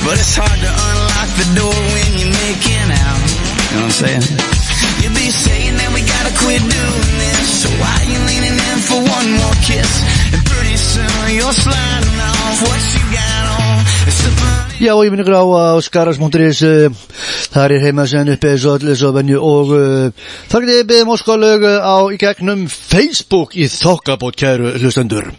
but 0.08 0.16
it's 0.16 0.32
hard 0.32 0.56
to 0.56 0.70
unlock 0.72 1.30
the 1.36 1.48
door 1.52 1.76
when 1.92 2.10
you're 2.16 2.32
making 2.48 2.88
out. 2.96 3.20
You 3.20 3.84
know 3.84 3.92
what 3.92 3.92
I'm 3.92 4.00
saying? 4.08 4.24
You'll 5.04 5.12
be 5.12 5.28
saying 5.28 5.76
that 5.76 5.92
we 5.92 6.00
gotta 6.00 6.32
quit 6.40 6.64
doing 6.64 7.14
this. 7.20 7.44
So 7.60 7.68
why 7.76 7.92
you 8.08 8.16
leaning 8.24 8.56
in 8.56 8.78
for 8.88 9.04
one 9.04 9.28
more 9.36 9.56
kiss? 9.68 10.00
And 10.32 10.40
pretty 10.48 10.80
soon 10.80 11.24
you're 11.28 11.52
sliding 11.52 12.18
off 12.24 12.56
what 12.72 12.82
you 12.96 13.04
got 13.12 13.44
on. 13.60 13.64
Já, 14.80 14.92
ég 14.96 15.12
minn 15.12 15.22
ykkur 15.22 15.36
á 15.38 15.44
á 15.44 15.64
skaras.is 15.84 16.60
uh, 16.66 16.88
þar 17.52 17.76
er 17.76 17.84
heima 17.84 18.08
sen 18.08 18.32
uppi 18.32 18.50
eins 18.52 18.64
og 18.64 18.80
allir 18.80 18.96
svo 18.98 19.12
venju 19.14 19.38
og 19.40 19.72
uh, 19.76 20.26
þar 20.50 20.66
getið 20.66 20.88
beðið 20.90 21.08
móskalög 21.08 21.64
á 21.84 21.96
í 22.10 22.18
gegnum 22.20 22.66
Facebook 22.68 23.56
í 23.56 23.68
þokkabót 23.70 24.36
kæru 24.40 24.74
hlustendur 24.80 25.30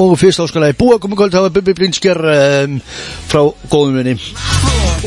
og 0.00 0.14
fyrst 0.20 0.42
áskalagi 0.44 0.78
búa 0.78 1.00
komið 1.02 1.22
kvöld 1.22 1.38
hafa 1.38 1.52
Bibi 1.54 1.74
Blinsker 1.78 2.20
um, 2.20 2.78
frá 3.30 3.42
góðum 3.72 4.00
minni 4.00 4.16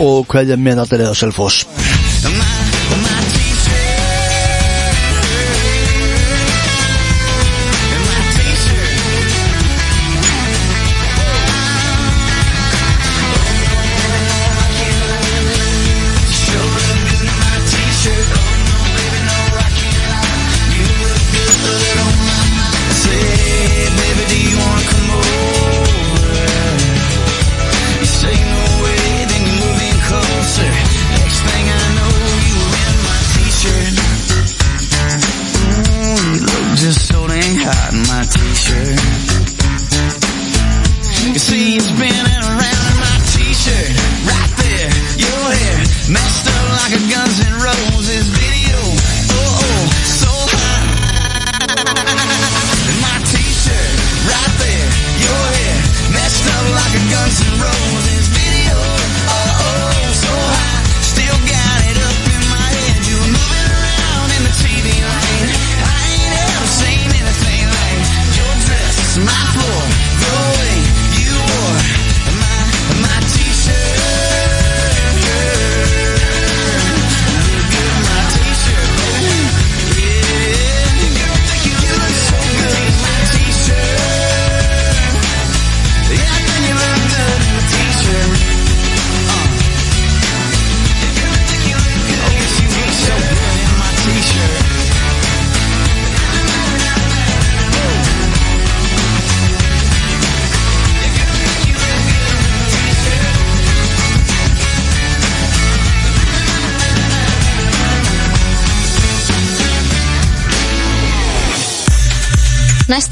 og 0.01 0.27
hverja 0.31 0.57
með 0.59 0.85
allir 0.85 1.07
eða 1.07 1.17
Selfoss 1.17 1.65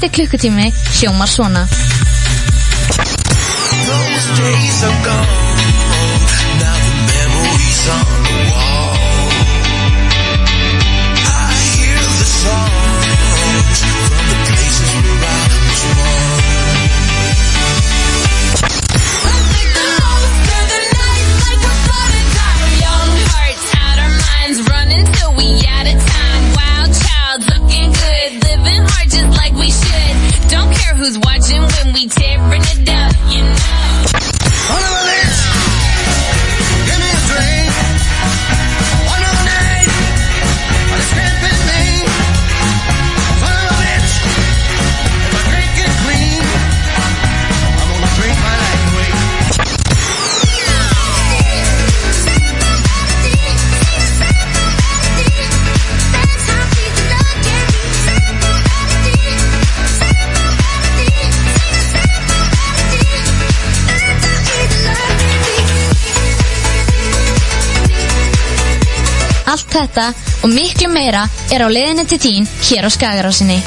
Næsti 0.02 0.14
klukkutími 0.14 0.72
hljómar 0.98 1.26
svona. 1.26 1.68
Þetta 69.82 70.08
og 70.42 70.52
miklu 70.52 70.88
meira 70.92 71.26
er 71.52 71.66
á 71.66 71.68
leiðinni 71.68 72.06
til 72.10 72.20
þín 72.22 72.48
hér 72.68 72.86
á 72.86 72.90
Skagarásinni. 72.92 73.60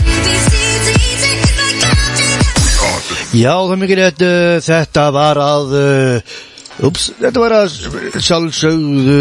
Já, 3.36 3.52
það 3.52 3.72
er 3.74 3.80
mikið 3.82 4.00
rétt, 4.00 4.22
uh, 4.24 4.58
þetta 4.64 5.06
var 5.12 5.40
að, 5.44 5.74
uh, 5.76 6.36
ups, 6.88 7.10
þetta 7.20 7.42
var 7.42 7.56
að 7.58 7.74
sjálfsögðu, 8.24 9.18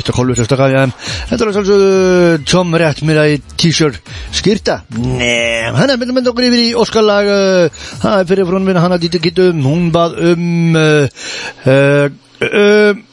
ítt 0.00 0.08
að 0.08 0.16
kollu 0.16 0.36
þetta 0.38 0.58
gaf 0.60 0.72
ég, 0.72 0.94
þetta 1.28 1.42
var 1.42 1.50
að 1.50 1.58
sjálfsögðu 1.58 2.38
Tom 2.48 2.72
að 2.78 3.34
í 3.34 3.36
t-shirt 3.60 4.14
skýrta. 4.38 4.78
Nei, 4.96 5.68
hann 5.76 5.92
er 5.92 6.00
myndið 6.00 6.32
okkur 6.32 6.48
yfir 6.48 6.62
í 6.62 6.70
Óskarlag, 6.80 7.28
uh, 7.34 7.84
hann 8.06 8.22
er 8.22 8.30
fyrir 8.30 8.48
frá 8.48 8.56
hann, 8.80 8.96
að 8.96 9.04
dýta 9.04 9.20
gittum, 9.26 9.60
hún 9.66 9.92
bað 9.92 10.16
um, 10.32 10.80
uh, 10.80 12.08
uh, 12.48 13.04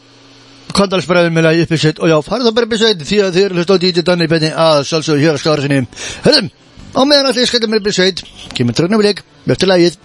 uh, 0.76 0.82
Kondalsbræðin 0.82 1.36
með 1.36 1.46
lagi 1.48 1.66
uppi 1.66 1.80
sveit 1.80 2.00
og 2.04 2.12
já, 2.12 2.18
farið 2.26 2.50
þá 2.50 2.56
bara 2.58 2.68
uppi 2.68 2.80
sveit 2.82 3.04
því 3.08 3.20
að 3.24 3.36
þið 3.36 3.46
eru 3.46 3.56
hlust 3.56 3.72
á 3.72 3.76
DJ 3.80 4.04
Danni 4.04 4.28
Benni 4.28 4.52
að 4.52 4.80
sjálfsögðu 4.90 5.24
hér 5.24 5.38
á 5.38 5.40
skára 5.40 5.64
sinni 5.64 5.80
Hörðum, 6.26 6.50
á 6.92 7.02
meðan 7.08 7.30
allir 7.32 7.48
skættum 7.48 7.78
uppi 7.80 7.96
sveit 7.96 8.24
kemur 8.58 8.76
trögnaflik, 8.76 9.22
eftir 9.48 9.72
lagið. 9.72 9.98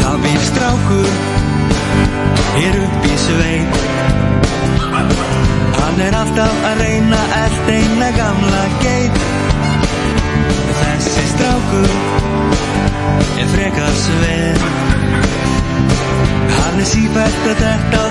Það 0.00 0.18
býr 0.24 0.42
strákur 0.48 1.10
Hér 2.58 2.80
upp 2.82 3.06
í 3.06 3.14
sveit 3.24 3.78
Hann 5.78 6.04
er 6.08 6.18
alltaf 6.18 6.68
að 6.70 6.82
reyna 6.82 7.20
Allt 7.40 7.70
eina 7.70 8.10
gamla 8.18 8.66
geit. 8.82 9.24
Þessi 10.82 11.26
strákur 11.34 11.98
Er 13.40 13.52
frekar 13.54 14.00
sveið 14.04 14.89
Hann 16.70 16.78
er 16.78 16.86
sífælt 16.86 17.46
að 17.50 17.64
þetta 17.64 18.10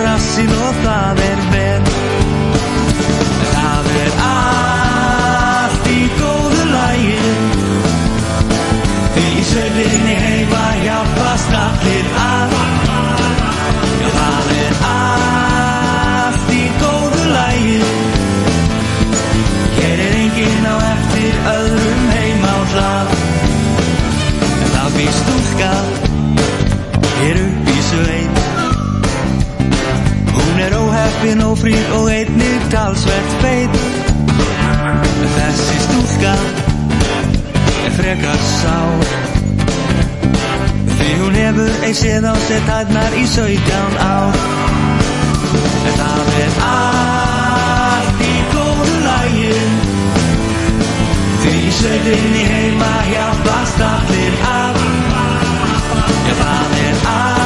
óheppin 31.19 31.41
og 31.43 31.57
fríð 31.57 31.91
og 31.99 32.11
einnig 32.11 32.61
talsvert 32.71 33.31
feit 33.41 33.73
Þessi 35.35 35.79
stúlka 35.83 36.33
er 37.87 37.91
frekar 37.97 38.43
sár. 38.61 39.03
Því 40.99 41.09
hún 41.19 41.35
hefur 41.35 41.83
ei 41.87 41.95
séð 41.97 42.27
á 42.31 42.33
sér 42.45 42.63
tætnar 42.69 43.17
í 43.19 43.25
17 43.27 43.97
ár. 43.99 44.39
Það 45.99 46.31
er 46.43 46.61
allt 46.67 48.23
í 48.23 48.35
góðu 48.53 48.93
lagi. 49.07 49.57
Því 51.41 51.57
sveitinni 51.81 52.45
heima 52.53 52.93
hjálpast 53.09 53.83
allir 53.89 54.39
að 54.53 54.79
Já 56.29 56.33
það 56.39 56.79
er 56.85 57.05
allt 57.15 57.38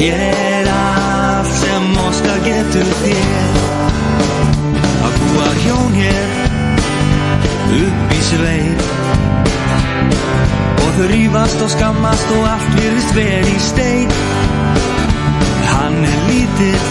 Hér 0.00 0.20
er 0.20 0.68
allt 0.72 1.50
sem 1.60 1.88
óskar 2.08 2.38
getur 2.40 2.86
þér. 3.02 3.56
Að 5.04 5.16
búa 5.20 5.48
hjón 5.60 5.98
hér 5.98 6.30
upp 7.80 8.14
í 8.16 8.20
sveit. 8.24 8.84
Og 10.80 10.88
þau 10.96 11.08
rífast 11.10 11.64
og 11.66 11.72
skammast 11.74 12.32
og 12.32 12.46
allt 12.48 12.70
virðist 12.78 13.12
verið 13.18 13.50
í 13.52 13.58
steik 13.66 14.16
Hann 15.68 16.00
er 16.08 16.24
lítill 16.30 16.88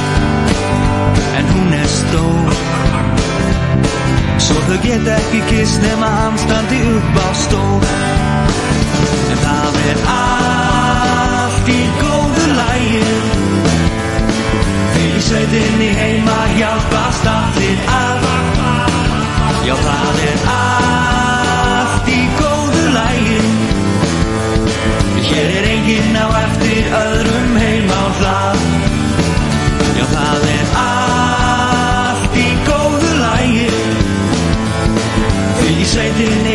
en 1.40 1.50
hún 1.56 1.74
er 1.80 1.90
stór. 1.96 2.54
Svo 4.38 4.60
þau 4.68 4.78
get 4.86 5.10
ekki 5.16 5.42
kist 5.50 5.82
nema 5.82 6.14
hann 6.20 6.38
standi 6.46 6.84
upp 6.94 7.20
á 7.26 7.30
stór 7.42 7.90
En 9.34 9.44
það 9.48 9.82
er 9.88 10.06
allt 10.06 10.49
Því 15.30 15.60
í 15.86 15.88
heima 15.94 16.36
hjálpast 16.58 17.26
allir 17.30 17.82
að 17.94 18.24
Já 19.62 19.76
það 19.78 20.22
er 20.26 20.46
allt 20.54 22.10
í 22.10 22.18
góðu 22.40 22.86
lægi 22.96 23.38
Hér 25.28 25.54
er 25.60 25.68
enginn 25.70 26.18
á 26.18 26.26
eftir 26.40 26.90
öðrum 27.02 27.54
heima 27.62 28.02
á 28.02 28.08
hlað. 28.18 28.66
Já 30.00 30.06
það 30.16 30.50
er 30.56 30.76
allt 30.82 32.40
í 32.42 32.50
góðu 32.66 33.16
lægi 33.22 33.68
Því 35.62 35.76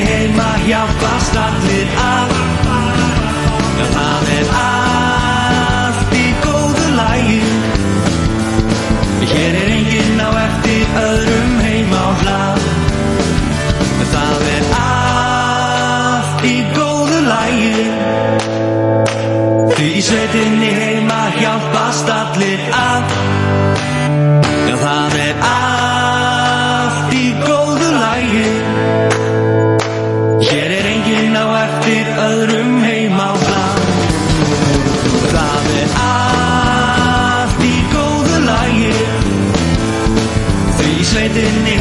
í 0.01 0.07
heima 0.11 0.51
hjálpast 0.67 1.39
allir 1.47 2.01
að 2.11 2.41
Já 3.79 3.87
það 3.95 4.35
er 4.41 4.57
allt 4.65 4.84
sveitinni 20.05 20.71
heima 20.81 21.21
hjálpast 21.39 22.09
allir 22.13 22.61
að. 22.77 23.13
Já 24.69 24.75
það 24.83 25.15
er 25.25 25.39
allt 25.49 27.15
í 27.17 27.25
góðu 27.45 27.89
lægi 27.95 28.51
Hér 30.45 30.75
er 30.79 30.89
enginn 30.91 31.39
á 31.41 31.47
eftir 31.63 32.11
öðrum 32.27 32.75
heima 32.85 33.31
á 33.33 33.35
hlað 33.45 33.81
Það 35.33 35.71
er 35.83 35.97
allt 36.05 37.65
í 37.65 37.75
góðu 37.95 38.43
lægi 38.51 38.93
Því 40.81 40.93
sveitinni 41.13 41.79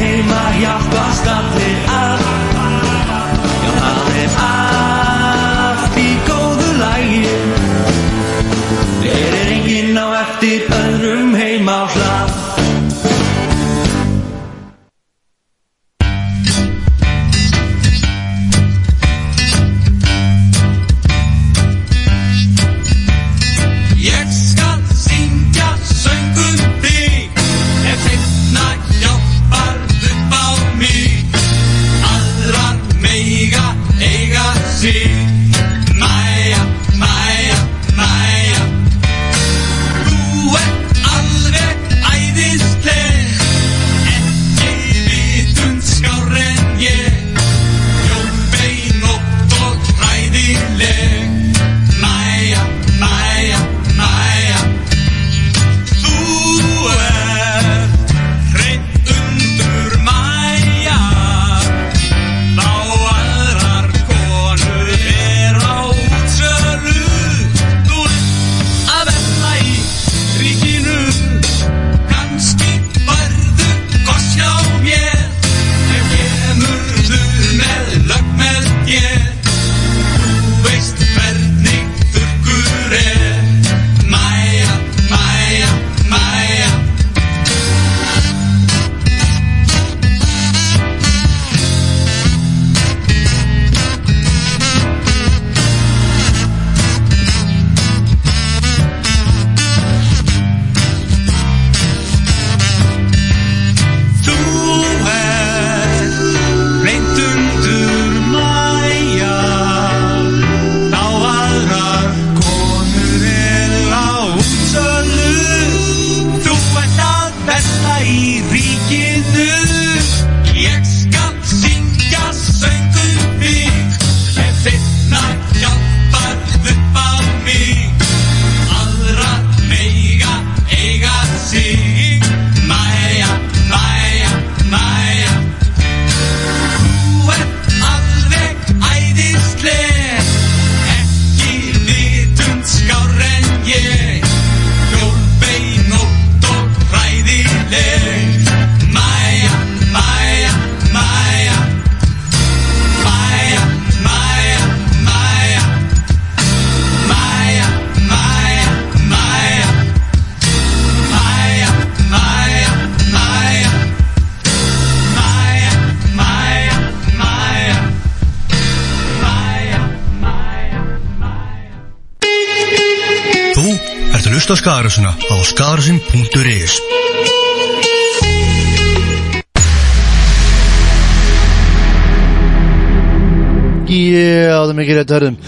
veðurinn 185.12 185.38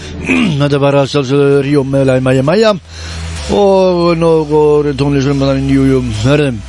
þetta 0.61 0.81
var 0.83 0.99
að 1.01 1.11
sjálfsögðu 1.13 1.61
Ríum 1.65 1.93
með 1.93 2.09
lagi 2.11 2.25
mæja 2.27 2.45
mæja 2.45 2.73
og 3.57 4.17
nokkur 4.19 4.91
tónlistum 4.99 5.41
að 5.41 5.49
það 5.49 5.55
er 5.55 5.65
njújum 5.69 6.13
hörðum 6.25 6.61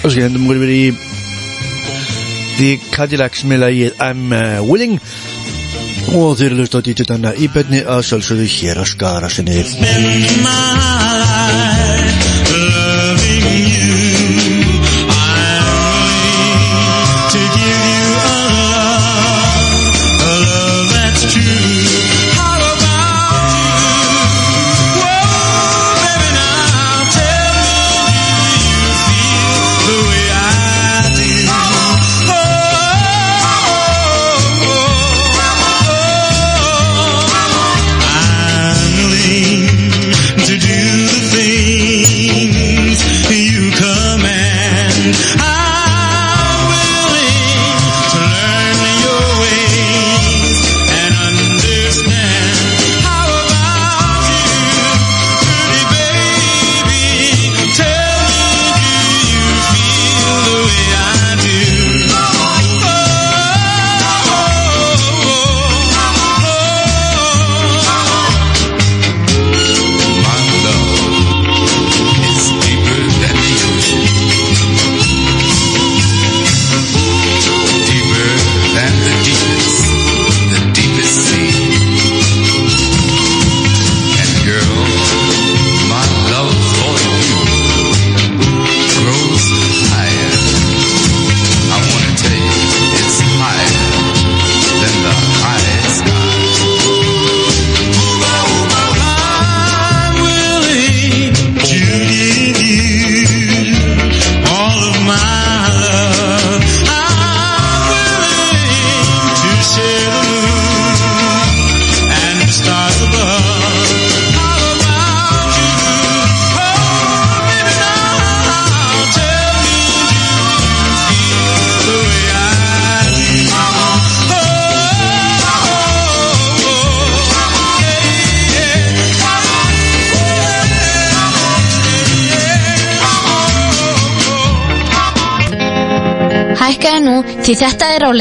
og 0.00 0.06
svo 0.08 0.24
hendum 0.24 0.48
við 0.48 0.62
verið 0.64 0.78
í 0.80 1.10
The 2.60 2.76
Cadillacs 2.92 3.46
með 3.48 3.62
lagið 3.64 4.02
I'm 4.04 4.32
Willing. 4.68 4.98
Og 6.12 6.34
þeir 6.36 6.50
eru 6.50 6.58
lust 6.58 6.76
á 6.76 6.80
dítið 6.84 7.08
þannig 7.12 7.40
í 7.40 7.48
betni 7.54 7.80
að 7.84 8.02
sjálfsögðu 8.10 8.48
hér 8.58 8.82
að 8.82 8.90
skara 8.92 9.32
sinni 9.32 9.62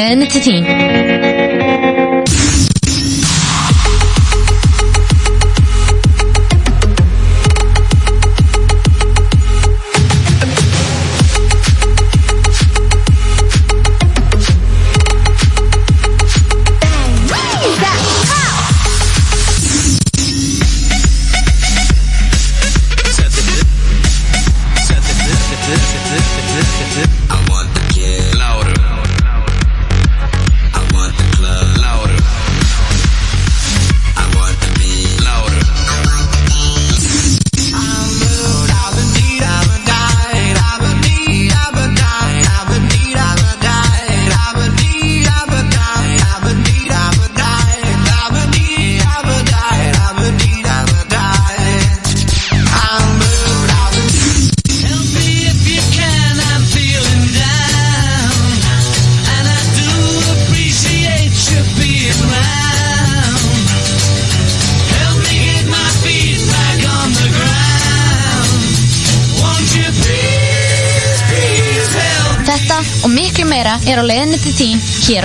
and 0.09 0.23
it's 0.23 0.35
a 0.35 0.39
team. 0.39 0.88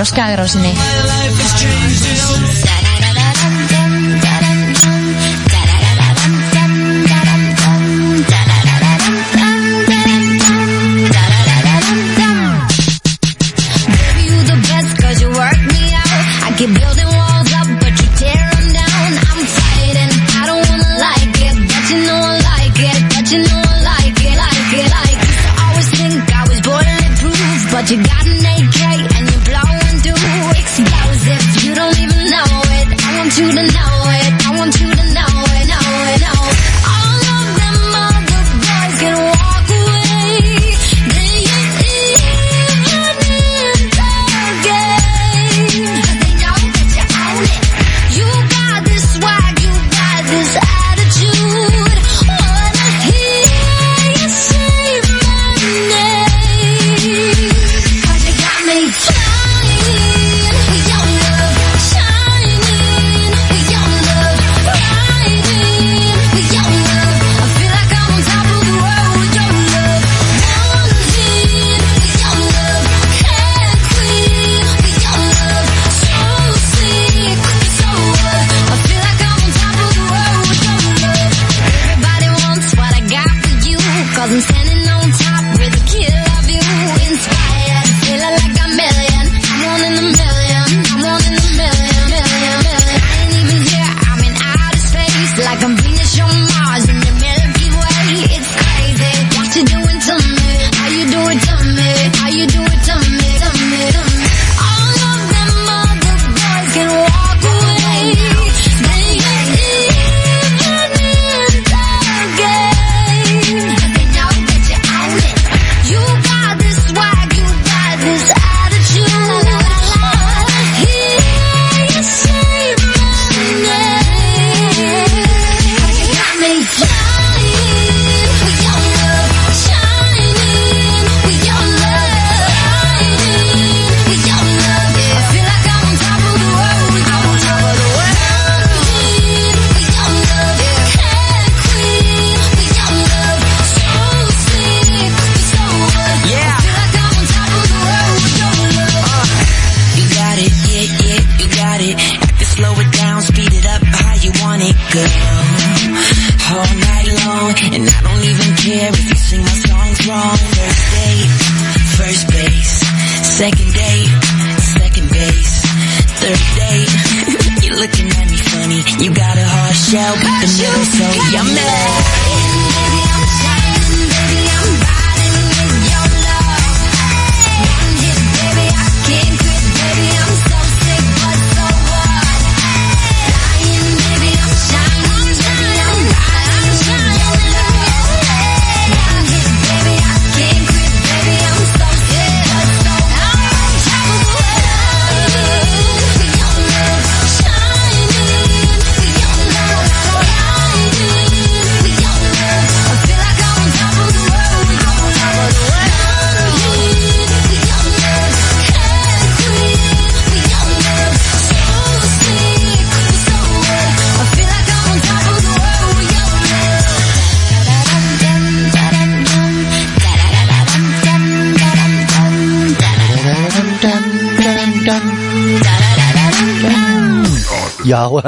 á 0.05 0.07
Skagrásinni 0.07 0.84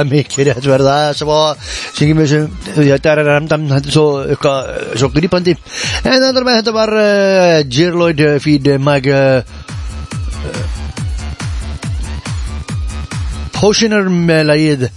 mikið 0.05 0.49
rétt 0.49 0.67
verða 0.69 0.97
Svo 1.17 1.37
syngjum 1.97 2.21
við 2.21 2.29
sem 2.31 2.47
Þetta 2.67 3.13
er 3.13 3.23
þetta 3.71 3.89
er 3.89 3.95
svo 3.95 4.07
Svo 4.97 5.11
grýpandi 5.15 5.55
En 6.03 6.21
það 6.23 6.41
með 6.47 6.59
þetta 6.61 6.75
var 6.75 6.93
Gerloid 7.77 8.23
uh, 8.25 8.37
feed 8.43 8.71
Mag 8.83 9.09
Potioner 13.57 14.09
með 14.13 14.43
lagið 14.51 14.89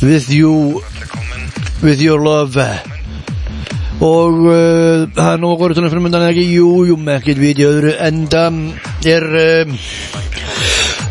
With 0.00 0.30
you 0.32 0.82
With 1.84 2.00
your 2.00 2.22
love. 2.24 2.56
Og 4.00 4.38
það 5.16 5.28
er 5.30 5.40
nú 5.40 5.50
að 5.52 5.60
fyrir 5.92 6.02
mundan 6.04 6.24
ekki? 6.24 6.44
Jú, 6.56 6.70
jú, 6.88 6.96
ekkert 7.12 7.40
við 7.40 7.60
í 7.62 7.66
öðru 7.68 7.92
enda 8.08 8.46
Er 9.06 9.26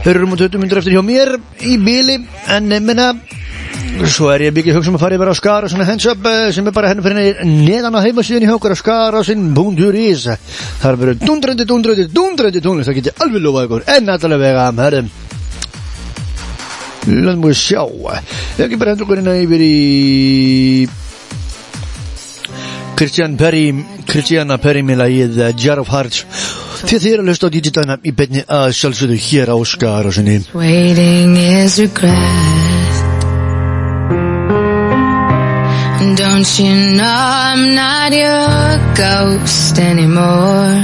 eru 0.05 0.27
um 0.27 0.35
20 0.38 0.61
myndir 0.61 0.77
eftir 0.77 0.93
hjá 0.93 1.01
mér 1.01 1.31
í 1.65 1.80
bíli 1.81 2.19
en 2.53 2.69
minna 2.85 3.07
svo 4.03 4.30
er 4.34 4.47
ég 4.47 4.55
mikið 4.55 4.77
hugsa 4.77 4.91
um 4.91 4.97
að 4.97 5.03
fara 5.05 5.17
yfir 5.17 5.31
á 5.31 5.35
skara 5.38 5.69
svona 5.72 5.88
hands 5.88 6.05
up 6.11 6.26
eh, 6.30 6.49
sem 6.55 6.67
er 6.67 6.76
bara 6.76 6.91
henni 6.91 7.05
fyrir 7.05 7.43
neðan 7.47 7.95
á 7.95 8.05
heimasíðan 8.05 8.47
í 8.47 8.51
okkur 8.55 8.76
á 8.76 8.77
skara 8.80 9.23
sinn 9.26 9.53
búnduris 9.55 10.26
það 10.27 10.89
er 10.89 10.99
verið 11.03 11.23
dundrandi, 11.23 11.67
dundrandi, 11.69 12.07
dundrandi 12.11 12.63
tónlist 12.63 12.91
það 12.91 12.99
geti 12.99 13.15
alveg 13.23 13.45
lofað 13.45 13.69
ykkur. 13.69 13.88
En 13.95 14.11
allavega 14.15 14.67
herðum 14.84 15.13
Lönum 17.05 17.43
við 17.45 17.57
sjá. 17.59 17.84
Ég 18.57 18.63
ekki 18.65 18.80
bara 18.81 18.95
hendur 18.95 19.05
okkur 19.05 19.19
hérna 19.22 19.35
yfir 19.38 19.61
í 19.61 20.88
Christian 22.95 23.35
Perry 23.38 23.67
Christiana 24.09 24.57
Perry 24.61 24.81
með 24.88 25.01
lagið 25.03 25.41
uh, 25.41 25.51
Jar 25.59 25.81
of 25.84 25.91
Hearts. 25.93 26.23
Að 26.85 26.95
þið 26.95 27.09
eru 27.11 27.26
að 27.26 27.31
hlusta 27.34 27.49
á 27.49 27.53
DJ 27.53 27.76
Dana 27.76 27.99
í 28.01 28.13
beinni 28.15 28.45
að 28.45 28.69
sjálfsögðu 28.80 29.17
hér 29.27 29.53
á 29.53 29.57
Skarasinni 29.65 30.39
Waiting 30.53 31.38
is 31.39 31.80
regret. 31.81 32.64
Don't 36.45 36.59
you 36.59 36.76
know 36.97 37.03
I'm 37.03 37.73
not 37.73 38.13
your 38.13 38.93
ghost 38.93 39.80
anymore? 39.80 40.76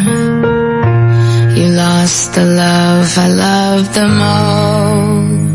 You 1.55 1.69
lost 1.69 2.33
the 2.33 2.45
love 2.45 3.15
I 3.15 3.27
loved 3.27 3.93
the 3.93 4.07
most. 4.07 5.50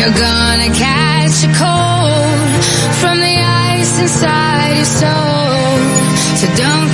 You're 0.00 0.16
gonna 0.16 0.72
catch 0.72 1.44
a 1.44 1.52
cold 1.60 2.64
from 3.00 3.20
the 3.20 3.36
ice 3.68 4.00
inside 4.00 4.76
your 4.76 4.90
soul. 5.00 5.76
So 6.40 6.46
don't 6.56 6.89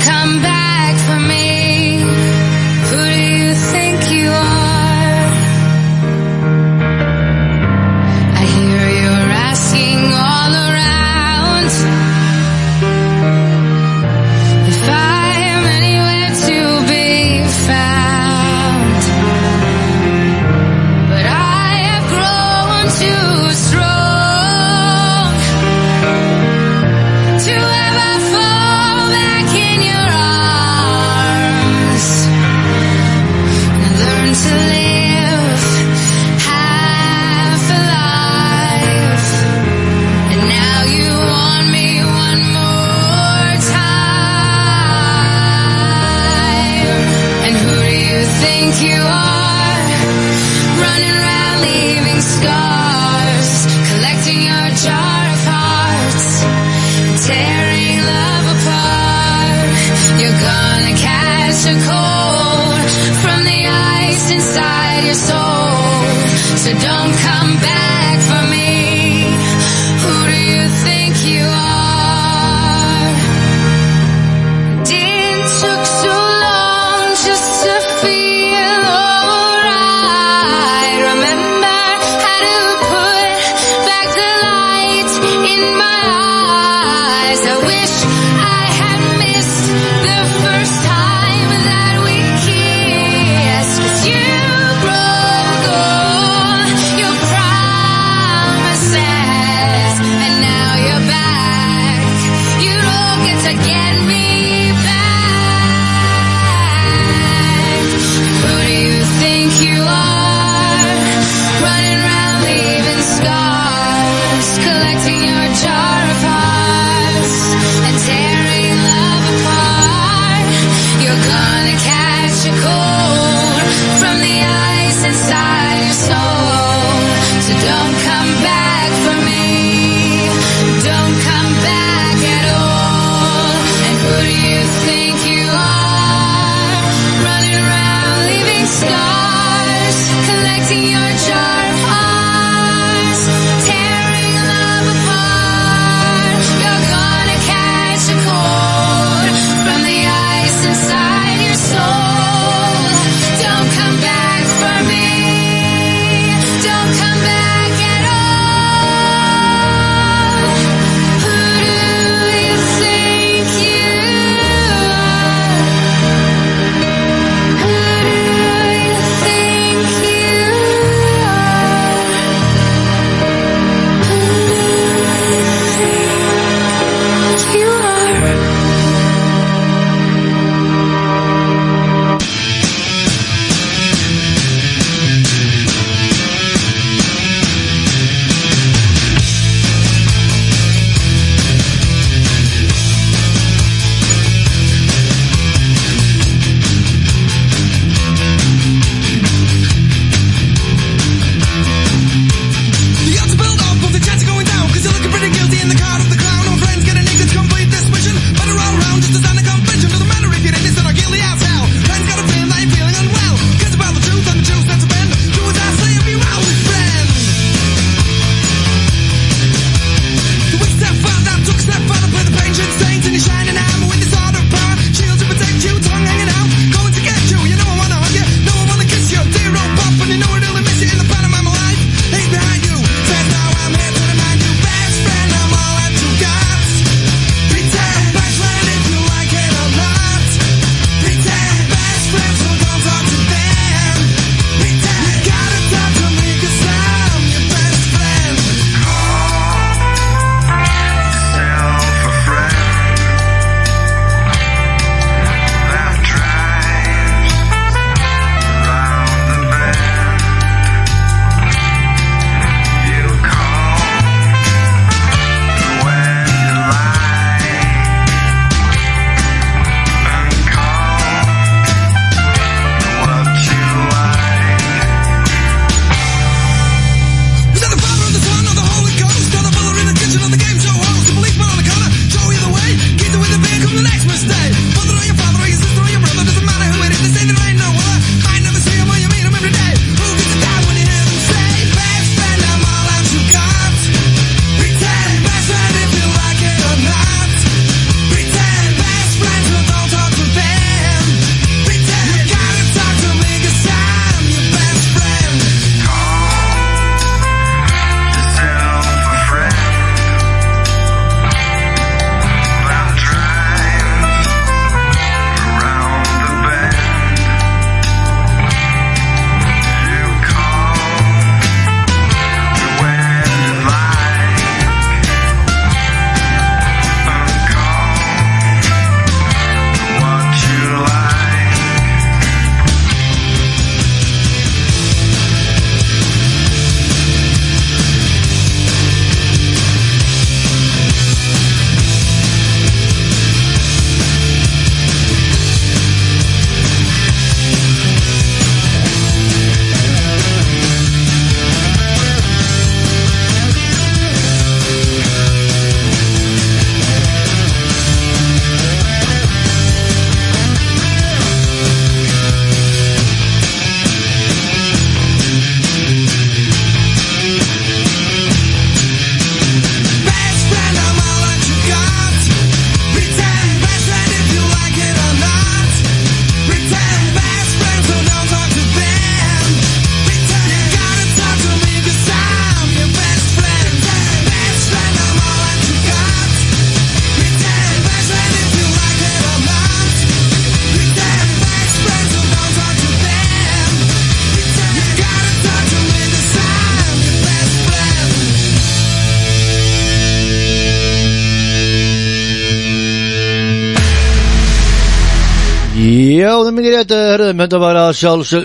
Eh, 406.77 406.83
herðum, 406.85 407.39
þetta 407.41 407.57
var 407.57 407.77
að 407.79 407.95
sjálfsög 407.97 408.43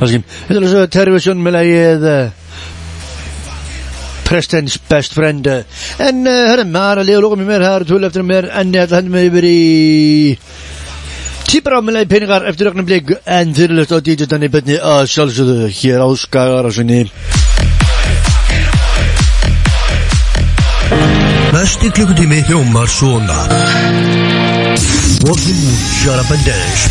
þetta 0.00 0.56
er 0.56 0.64
svo 0.72 0.80
Tervisjón 0.90 1.42
með 1.44 1.54
lagið 1.54 2.06
uh, 2.10 2.24
Preston's 4.26 4.74
Best 4.90 5.14
Friend 5.14 5.46
eh. 5.52 5.60
En 6.02 6.24
uh, 6.26 6.40
herðum, 6.50 6.74
það 6.74 6.88
er 6.88 7.02
að 7.02 7.06
liða 7.06 7.20
og 7.20 7.24
lóka 7.28 7.38
mér 7.38 7.48
mér, 7.52 7.66
það 7.68 7.76
er 7.76 7.86
tól 7.92 8.08
eftir 8.08 8.26
mér 8.26 8.50
En 8.50 8.74
ég 8.74 8.82
ætla 8.82 8.98
að 8.98 9.04
henda 9.04 9.14
mig 9.14 9.30
yfir 9.30 9.46
í 9.46 9.54
Típar 11.52 11.78
á 11.78 11.80
með 11.84 11.98
lagið 12.00 12.12
peningar 12.16 12.50
eftir 12.50 12.72
ögnum 12.72 12.90
blik 12.90 13.14
En 13.22 13.54
fyrirlust 13.54 13.94
á 13.94 13.98
DJ 14.02 14.30
Danny 14.34 14.50
Benni 14.50 14.80
að 14.82 15.06
sjálfsögðu 15.14 15.70
hér 15.78 16.02
á 16.02 16.08
Skagarasunni 16.24 17.04
Næsti 21.54 21.94
klukkutími 21.94 22.42
hljómar 22.50 22.90
svona 22.90 23.38
What 25.24 25.38
the 25.38 25.54
shut 26.02 26.18
up 26.18 26.30
and 26.30 26.44
dance. 26.44 26.84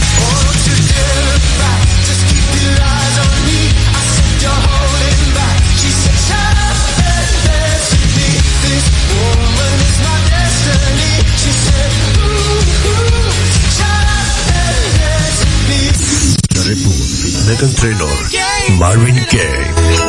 Megan 17.45 17.75
Trainor, 17.75 18.79
Marvin 18.79 19.15
Gaye. 19.29 20.02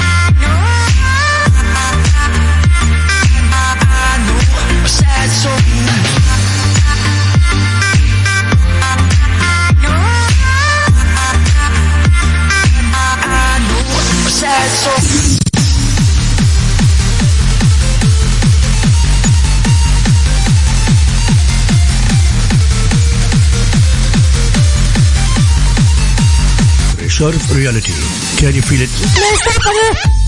Reserve 27.22 27.54
Reality 27.54 27.92
Can 28.36 28.50
you 28.50 28.62
feel 28.66 28.82
it? 28.82 28.90
Nei, 29.14 29.34
stoppaðu! 29.38 29.82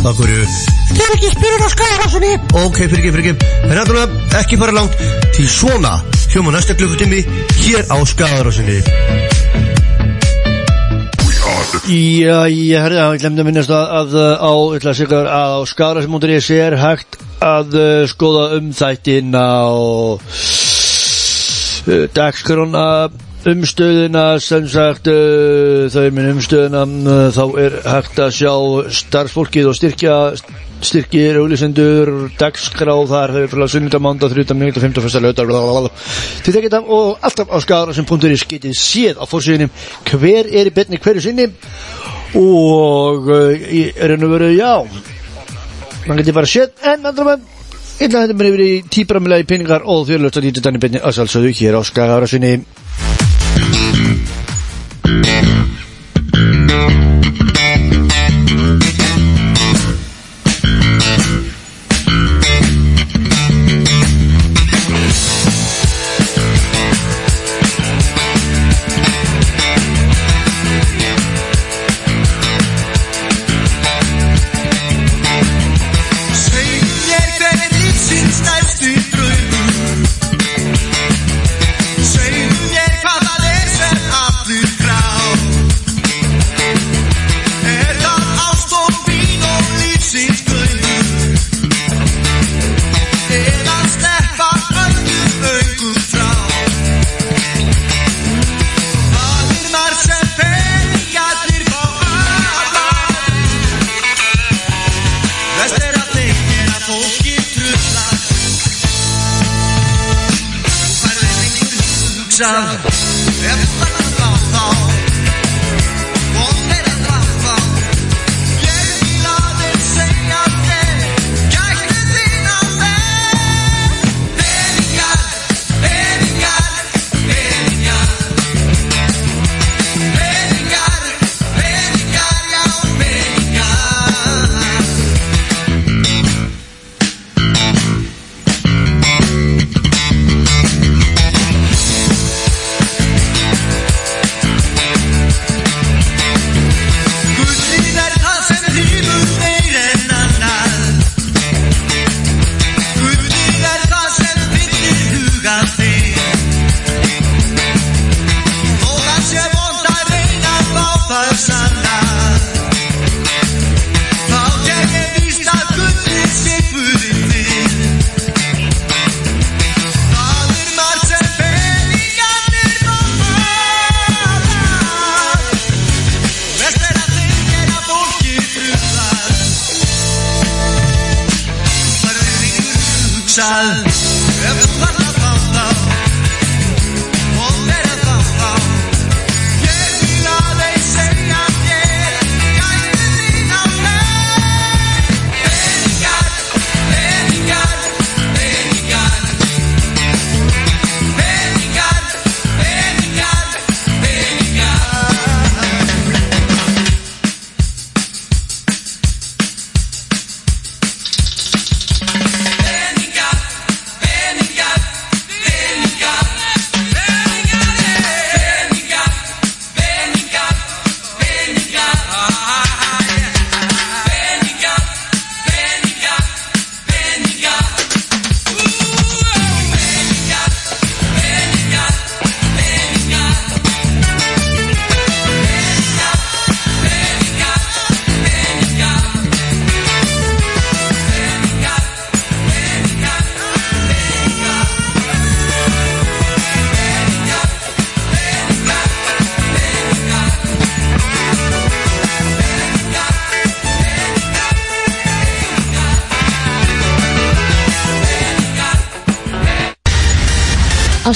Akkur 0.06 0.30
Þetta 0.30 1.02
er 1.02 1.14
ekki 1.16 1.30
spyrur 1.32 1.64
á 1.66 1.68
skarasunni. 1.72 2.28
Ok, 2.60 2.76
fyrir 2.84 3.00
ekki, 3.00 3.10
fyrir 3.16 3.24
ekki 3.24 3.34
En 3.66 3.74
náttúrulega 3.74 4.38
ekki 4.38 4.58
fara 4.60 4.74
langt 4.76 4.94
Því 5.34 5.46
svona 5.50 5.90
hljóma 6.30 6.54
næsta 6.54 6.76
klukkutími 6.78 7.24
Hér 7.64 7.82
á 7.90 7.98
Skagarásinni 8.06 8.78
Já, 11.90 12.46
ég 12.46 12.78
herði 12.78 13.02
að 13.02 13.16
ég 13.16 13.20
glemdi 13.24 13.42
að 13.42 13.48
minnast 13.50 13.74
að, 13.74 13.84
að 13.98 14.14
á, 14.38 14.54
ég 14.54 14.78
ætla 14.78 14.94
að 14.94 14.98
segja 15.00 15.18
að 15.18 15.58
á 15.58 15.66
skárasmúndurins 15.74 16.46
er 16.54 16.78
hægt 16.78 17.18
að 17.42 17.74
uh, 17.74 18.06
skoða 18.08 18.44
um 18.60 18.70
þættin 18.70 19.34
á 19.34 19.66
uh, 21.90 22.06
dagskrona 22.14 22.86
umstöðuna 23.50 24.24
sem 24.42 24.66
sagt 24.70 25.08
uh, 25.10 25.86
þau 25.92 26.02
er 26.02 26.12
minn 26.16 26.30
umstöðuna 26.34 26.84
uh, 26.84 27.24
þá 27.34 27.42
er 27.60 27.76
hægt 27.84 28.20
að 28.24 28.36
sjá 28.38 28.52
starfsfólkið 29.00 29.70
og 29.70 29.76
styrkja 29.78 30.18
styrkir, 30.84 31.38
auðlisendur, 31.40 32.10
dagskráð 32.36 33.06
þar 33.08 33.34
eru 33.38 33.50
fyrir 33.52 33.64
að 33.64 33.72
sunnunda, 33.72 34.00
mánda, 34.04 34.28
þrjúta, 34.32 34.56
fymta, 34.82 35.04
fyrsta, 35.04 35.22
löta 35.24 35.46
til 36.44 36.54
þetta 36.56 36.82
og 36.82 37.24
alltaf 37.24 37.48
á 37.48 37.56
skárasum.is 37.64 38.44
getið 38.50 38.76
séð 38.76 39.20
á 39.20 39.24
fórsíðunum 39.28 39.72
hver 40.12 40.50
er 40.50 40.68
í 40.68 40.74
betni 40.74 41.00
hverju 41.00 41.24
sinni? 41.24 41.48
Og 42.36 43.28
uh, 43.30 43.52
í 43.54 43.86
raun 43.94 44.26
og 44.26 44.34
veru 44.34 44.52
já 44.56 44.72
mann 46.08 46.20
getur 46.20 46.36
bara 46.36 46.50
séð. 46.50 46.72
En 46.84 47.06
andra 47.06 47.24
mann 47.24 47.44
að 48.04 48.24
þetta 48.26 48.36
mér 48.36 48.50
yfir 48.50 48.64
í 48.64 48.72
tíbramlega 48.90 49.44
í 49.44 49.48
pinningar 49.48 49.86
og 49.86 50.10
að 50.10 50.42
lítið 50.48 50.66
þannig 50.66 50.82
betni 50.82 51.00
að 51.00 51.14
sjálfsögðu 51.20 51.54
hér 51.60 51.78
á 51.78 51.82
skárasumni 55.04 55.64
Segir 56.32 57.13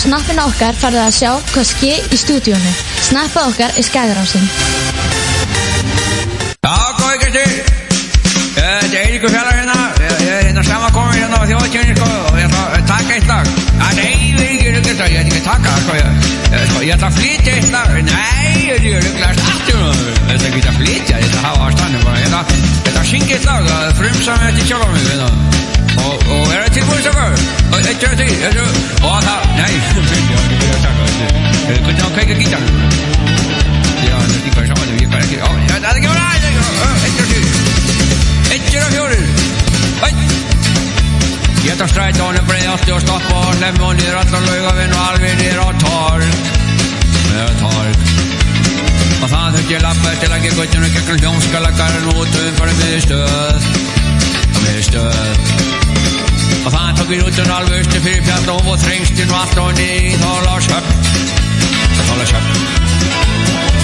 snappinu 0.09 0.45
okkar 0.49 0.77
farðu 0.81 1.01
að 1.05 1.17
sjá 1.19 1.31
hvað 1.53 1.67
ske 1.69 1.93
í 2.01 2.17
stúdíónu. 2.17 2.71
Snappið 3.11 3.43
okkar 3.45 3.71
er 3.77 3.85
skæðarásinn. 3.85 4.47
Já, 6.65 6.77
góði 6.99 7.17
gæsti 7.23 7.45
Þetta 8.59 8.89
er 8.89 9.03
Eiríkur 9.05 9.31
Fjallar 9.31 9.55
hérna 9.55 9.77
Ég 10.03 10.15
ég 10.25 10.31
er 10.33 10.43
hérna 10.49 10.63
saman 10.67 10.93
komin 10.97 11.15
hérna 11.15 11.37
á 11.39 11.45
þjóðtjóni 11.47 11.95
sko 11.95 12.09
og 12.09 12.37
ég 12.41 12.47
ætla 12.49 12.63
að 12.75 12.87
taka 12.89 13.11
eitt 13.15 13.29
lag 13.31 13.47
Það 13.69 13.91
er 13.91 13.99
Eiríkur 14.09 14.73
ruggast 14.75 14.99
ég 14.99 15.05
ætla 15.05 15.21
ekki 15.23 15.39
að 15.39 15.47
taka 15.47 15.69
það 15.69 15.81
sko 15.85 15.93
ég, 15.99 16.05
ég, 16.49 16.65
sko, 16.73 16.79
ég 16.83 16.93
ætla 16.97 17.09
að 17.09 17.17
flytja 17.19 17.53
eitt 17.55 17.71
lag 17.77 17.89
Nei, 18.09 18.49
Eiríkur 18.75 19.01
ruggast 19.07 19.41
aftur 19.53 19.87
Ég 20.09 20.35
ætla 20.35 20.49
ekki 20.51 20.63
að 20.65 20.79
flytja, 20.81 21.15
ég 21.15 21.29
ætla 21.29 21.39
að 21.39 21.47
hafa 21.47 21.63
á 21.63 21.71
stannum 21.77 22.03
bara 22.09 22.19
Ég 22.19 22.27
ætla 22.29 22.43
ég 22.89 22.97
að 22.99 23.09
syngja 23.13 23.35
eitt 23.39 23.47
lag 23.49 23.63
hérna. 25.09 25.29
og 26.29 26.47
er 26.55 26.61
það 26.67 27.38
tilbúin 27.89 27.97
stafar? 27.97 27.97
Eitt, 27.97 28.01
tvö, 28.01 28.11
þrjú, 28.19 28.29
eitt, 28.29 28.53
tvö 28.53 28.65
og 29.09 29.23
það, 29.25 29.41
nei, 29.57 29.73
ég 29.73 29.85
var 29.89 30.53
ekki 30.53 30.67
að 30.69 30.83
taka 30.85 31.03
þetta 31.09 31.27
Hvernig 31.69 32.01
á 32.01 32.07
að 32.07 32.13
kveika 32.17 32.35
gítarn? 32.39 32.67
Já, 33.99 34.17
þetta 34.19 34.33
er 34.33 34.39
ekki 34.39 34.53
bara 34.57 34.67
saman, 34.69 34.89
ég 34.99 35.09
bara 35.13 35.23
ekki, 35.25 35.37
já, 35.39 35.47
það 35.69 35.87
er 35.89 35.97
ekki 35.97 36.09
bara, 36.09 36.23
það 36.29 36.35
er 36.37 36.49
ekki 36.49 36.59
bara, 36.59 36.93
eitt 37.09 37.19
og 37.19 37.27
fjórir, 37.31 37.55
eitt 38.53 38.69
og 38.69 38.91
fjórir, 38.93 39.25
eitt. 40.09 40.21
Ég 41.69 41.75
tar 41.77 41.89
strætónu 41.91 42.41
breið 42.49 42.69
allt 42.73 42.93
og 42.95 43.01
stoppa 43.03 43.41
og 43.43 43.57
lemmi 43.63 43.85
og 43.85 43.97
niður 43.99 44.21
allar 44.23 44.43
laugavinn 44.47 44.95
og 44.97 45.19
niður 45.25 45.59
á 45.59 45.69
torg, 45.83 46.29
á 47.35 47.49
torg. 47.63 47.97
Og 49.19 49.27
það 49.27 49.57
þurfti 49.57 49.75
ég 49.75 49.83
lappa 49.83 50.15
til 50.23 50.31
að 50.31 50.45
gera 50.47 50.57
guttinu 50.61 50.93
gegnum 50.95 51.21
hljómskalagarinn 51.25 52.11
út 52.15 52.39
um 52.45 52.61
fyrir 52.61 52.77
miðstöð, 52.85 53.69
miðstöð. 54.63 55.79
Og 56.65 56.71
það 56.75 56.89
tók 56.99 57.11
ég 57.15 57.23
út 57.27 57.39
um 57.43 57.51
alveg 57.55 57.79
austu 57.79 58.01
fyrir 58.05 58.25
fjall 58.27 58.49
og 58.55 58.75
þrengstinn 58.83 59.31
og 59.33 59.39
allt 59.43 59.59
og 59.63 59.71
niður 59.79 60.09
í 60.09 60.17
Þorláshöfn, 60.23 60.93
Þorláshöfn. 61.99 62.53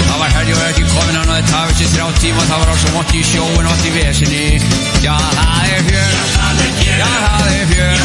Það 0.04 0.18
var 0.20 0.34
herri 0.36 0.52
og 0.54 0.62
ekki 0.68 0.84
komin 0.90 1.16
hann 1.18 1.30
og 1.30 1.38
þetta 1.38 1.60
hafði 1.60 1.74
sér 1.78 1.90
þrjá 1.94 2.06
tíma 2.22 2.42
það 2.50 2.60
var 2.62 2.70
á 2.70 2.76
svo 2.82 2.90
mótt 2.94 3.14
í 3.14 3.22
sjóin 3.26 3.64
og 3.64 3.70
allt 3.72 3.86
í 3.88 3.92
vesinni. 3.94 4.44
Já 5.04 5.14
það 5.38 5.62
er 5.74 5.82
fjör 5.88 6.12
Já 6.84 7.10
það 7.24 7.48
er 7.54 7.64
fjör. 7.72 7.98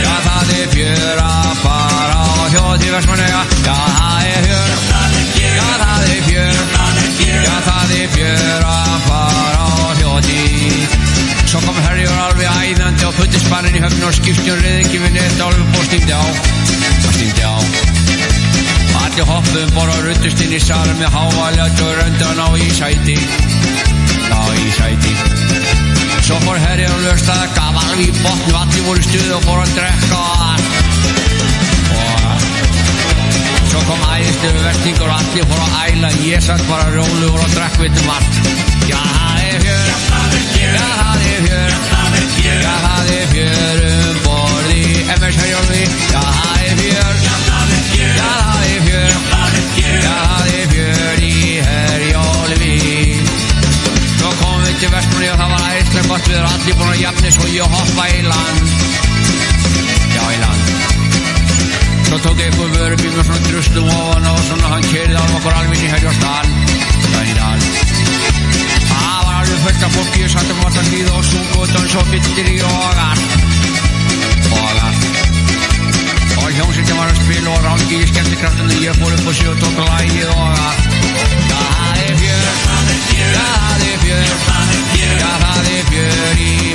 Já 0.00 0.14
það 0.26 0.50
er 0.56 0.72
fjör 0.74 1.22
að 1.26 1.52
fara 1.62 2.16
á 2.18 2.32
þjóð 2.54 2.74
til 2.82 2.90
Vestmannaeyja. 2.96 3.42
Já 3.66 3.78
það 4.00 4.22
er 4.32 4.40
fjör 4.48 4.70
Já 5.50 5.68
það 5.84 6.10
er 6.14 6.26
fjör. 6.30 6.58
Já 7.46 7.54
það 7.68 7.94
er 8.00 8.10
fjör 8.16 8.68
að 8.74 8.98
fara 9.06 9.62
á 9.62 9.94
þjóð 10.00 10.20
til 10.30 11.09
Svo 11.50 11.58
kom 11.64 11.74
og 11.74 12.18
alveg 12.22 12.46
æðandi 12.46 13.02
á 13.02 13.10
puttispannin 13.16 13.74
í 13.74 13.80
höfn 13.82 14.04
og 14.06 14.12
skipstjón 14.14 14.60
reyði 14.62 14.84
ekki 14.84 14.98
við 15.02 15.16
neitt 15.16 15.40
álum 15.42 15.72
og 15.74 15.86
stímdi 15.88 16.14
á. 16.14 16.22
Og 16.22 17.16
stímdi 17.16 17.42
á. 17.42 17.58
Og 18.94 19.00
allir 19.00 19.26
hoppuðum 19.26 19.72
bara 19.74 19.96
og 19.96 20.04
ruttust 20.06 20.44
inn 20.44 20.54
í 20.54 20.60
salum 20.62 21.00
með 21.02 21.10
hávaljöld 21.16 21.82
og 21.88 21.96
röndan 21.98 22.38
á 22.38 22.48
ísæti. 22.54 23.16
Á 24.30 24.42
ísæti. 24.62 25.16
Svo 26.28 26.38
fór 26.44 26.62
herri 26.62 26.86
og 26.86 27.02
löst 27.08 27.32
að 27.34 27.42
gaf 27.56 27.82
alveg 27.82 28.04
í 28.04 28.14
botn 28.20 28.46
og 28.52 28.60
allir 28.60 28.86
voru 28.86 29.02
stuð 29.08 29.34
og 29.40 29.42
fór 29.48 29.64
að 29.64 29.74
drekka 29.80 30.22
og 30.22 30.46
allt 30.52 30.68
og 31.98 32.46
svo 33.72 33.82
kom 33.88 34.06
æðistu 34.12 34.54
vertingur 34.60 35.10
og 35.10 35.18
allir 35.18 35.50
fór 35.50 35.66
að 35.66 35.74
æla 35.82 36.14
ég 36.28 36.46
satt 36.46 36.62
bara 36.70 36.94
rólugur 36.94 37.42
og 37.42 37.52
drekk 37.58 37.82
við 37.82 38.00
um 38.04 38.14
allt 38.20 38.40
já 38.86 39.00
það 39.02 39.44
er 39.48 39.60
fjör 39.66 40.09
já 40.74 40.88
það 41.00 41.20
er 41.30 41.40
fjör 41.46 41.72
já 42.60 42.74
það 42.84 43.10
er 43.16 43.26
fjör 43.32 43.78
um 43.90 44.20
borði 44.24 44.84
MS 45.16 45.36
Herjólfi 45.42 45.82
já 46.12 46.22
það 46.40 46.58
er 46.66 46.74
fjör 46.80 47.14
já 47.24 47.34
það 47.46 47.68
er 47.70 47.82
fjör 48.86 49.10
já 50.04 50.14
það 50.20 50.46
er 50.54 50.66
fjör 50.74 51.24
í 51.24 51.34
Herjólfi 51.68 52.74
svo 54.16 54.30
komum 54.40 54.62
við 54.66 54.74
til 54.82 54.92
Vestmanni 54.94 55.32
og 55.32 55.40
það 55.42 55.54
var 55.56 55.66
æðislega 55.70 56.08
gott 56.12 56.28
við 56.30 56.38
erum 56.40 56.54
allir 56.54 56.80
búin 56.80 56.94
að 56.94 57.02
jafni 57.04 57.34
svo 57.38 57.50
ég 57.54 57.76
hoppa 57.78 58.08
í 58.14 58.22
land 58.28 58.64
já 60.16 60.24
í 60.24 60.40
land 60.44 60.80
Svo 62.10 62.18
tók 62.18 62.40
einhver 62.42 62.72
vörubíl 62.74 63.12
með 63.14 63.28
svona 63.28 63.44
druslum 63.44 63.90
ofan 63.94 64.26
og 64.32 64.40
svona 64.48 64.72
hann 64.72 64.88
keirði 64.90 65.14
á 65.14 65.24
okkur 65.36 65.54
alveg 65.60 65.78
inn 65.78 65.86
í 65.86 65.92
Herjósdal. 65.94 66.50
Það 67.06 67.30
í 67.30 67.38
dal. 67.38 68.39
Af 69.60 69.92
fólki 69.92 70.28
sattum 70.28 70.58
alltaf 70.64 70.86
líð 70.92 71.08
og 71.12 71.68
dans 71.72 71.94
og 72.00 72.06
byttir 72.10 72.46
í 72.48 72.56
og 72.64 72.98
allt. 73.04 73.32
Og 76.40 76.48
hljómsveitin 76.56 76.96
var 76.96 77.08
að 77.12 77.20
spila 77.20 77.50
og 77.54 77.64
rangi 77.64 78.00
í 78.00 78.08
skemmtikraftinu. 78.08 78.78
Ég 78.84 78.96
fór 79.00 79.12
upp 79.16 79.28
og 79.28 79.36
sjó 79.36 79.52
og 79.52 79.58
tók 79.60 79.76
lægið 79.84 80.32
og 80.32 80.40
allt. 80.48 80.84
Já, 81.50 81.62
það 81.76 81.96
er 82.06 82.14
fjör. 82.20 82.44
Já, 83.20 83.48
það 83.66 83.84
er 83.90 83.98
fjör. 84.04 84.28
Já, 85.00 85.30
það 85.44 85.72
er 85.76 85.84
fjör 85.92 86.44
í 86.44 86.69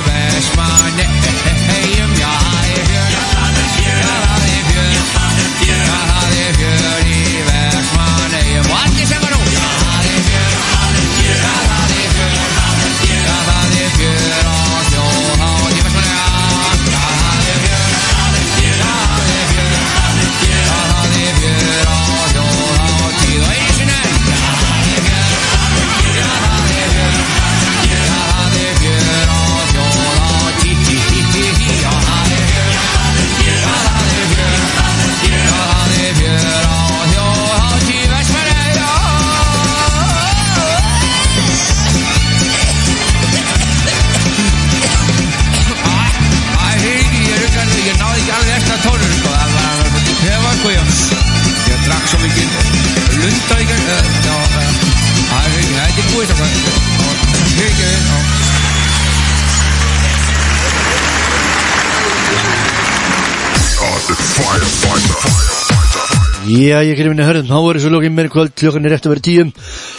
Já, 66.56 66.78
ég 66.80 66.96
kemur 66.96 67.12
inn 67.12 67.20
í 67.20 67.26
hörðum, 67.26 67.48
þá 67.50 67.56
er 67.58 67.76
þessu 67.76 67.90
lókin 67.92 68.14
mér 68.16 68.28
kvöld, 68.32 68.52
klukkan 68.56 68.86
er 68.88 68.94
rétt 68.94 69.04
að 69.04 69.12
vera 69.12 69.24
tíum. 69.26 69.50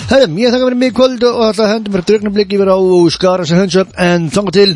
Hörðum, 0.10 0.40
ég 0.42 0.54
þakka 0.54 0.66
fyrir 0.66 0.80
mig 0.82 0.96
kvöld 0.98 1.26
og 1.30 1.44
alltaf 1.46 1.70
hendum 1.70 1.94
fyrir 1.94 2.08
drögnablik 2.08 2.56
yfir 2.58 2.72
á 2.74 2.78
skara 3.14 3.46
sem 3.46 3.60
hönsa 3.62 3.84
en 4.08 4.26
þanga 4.34 4.54
til. 4.58 4.72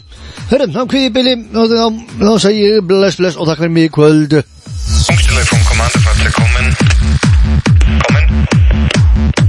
Hörðum, 0.51 0.75
þá 0.75 0.81
kviði 0.93 1.13
bili 1.15 1.33
og 1.57 1.73
þá, 1.73 2.35
segi 2.45 2.61
ég 2.67 2.85
bless, 2.85 3.17
bless 3.17 3.39
og 3.39 3.49
þakka 3.49 3.65
fyrir 3.65 3.75
mig 3.79 3.89
kvöld. 3.97 4.37
Funkstille 5.07 5.47
vom 5.49 5.65
Kommandofahrzeug 5.71 6.37
kommen. 6.37 6.65
Kommen. 8.05 8.25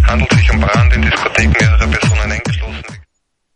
Handelt 0.09 0.33
sich 0.33 0.55
um 0.55 0.65
Brand 0.65 0.97
in 0.97 1.05
Diskothek. 1.05 1.53
Mehrere 1.61 1.93
Personen 1.93 2.12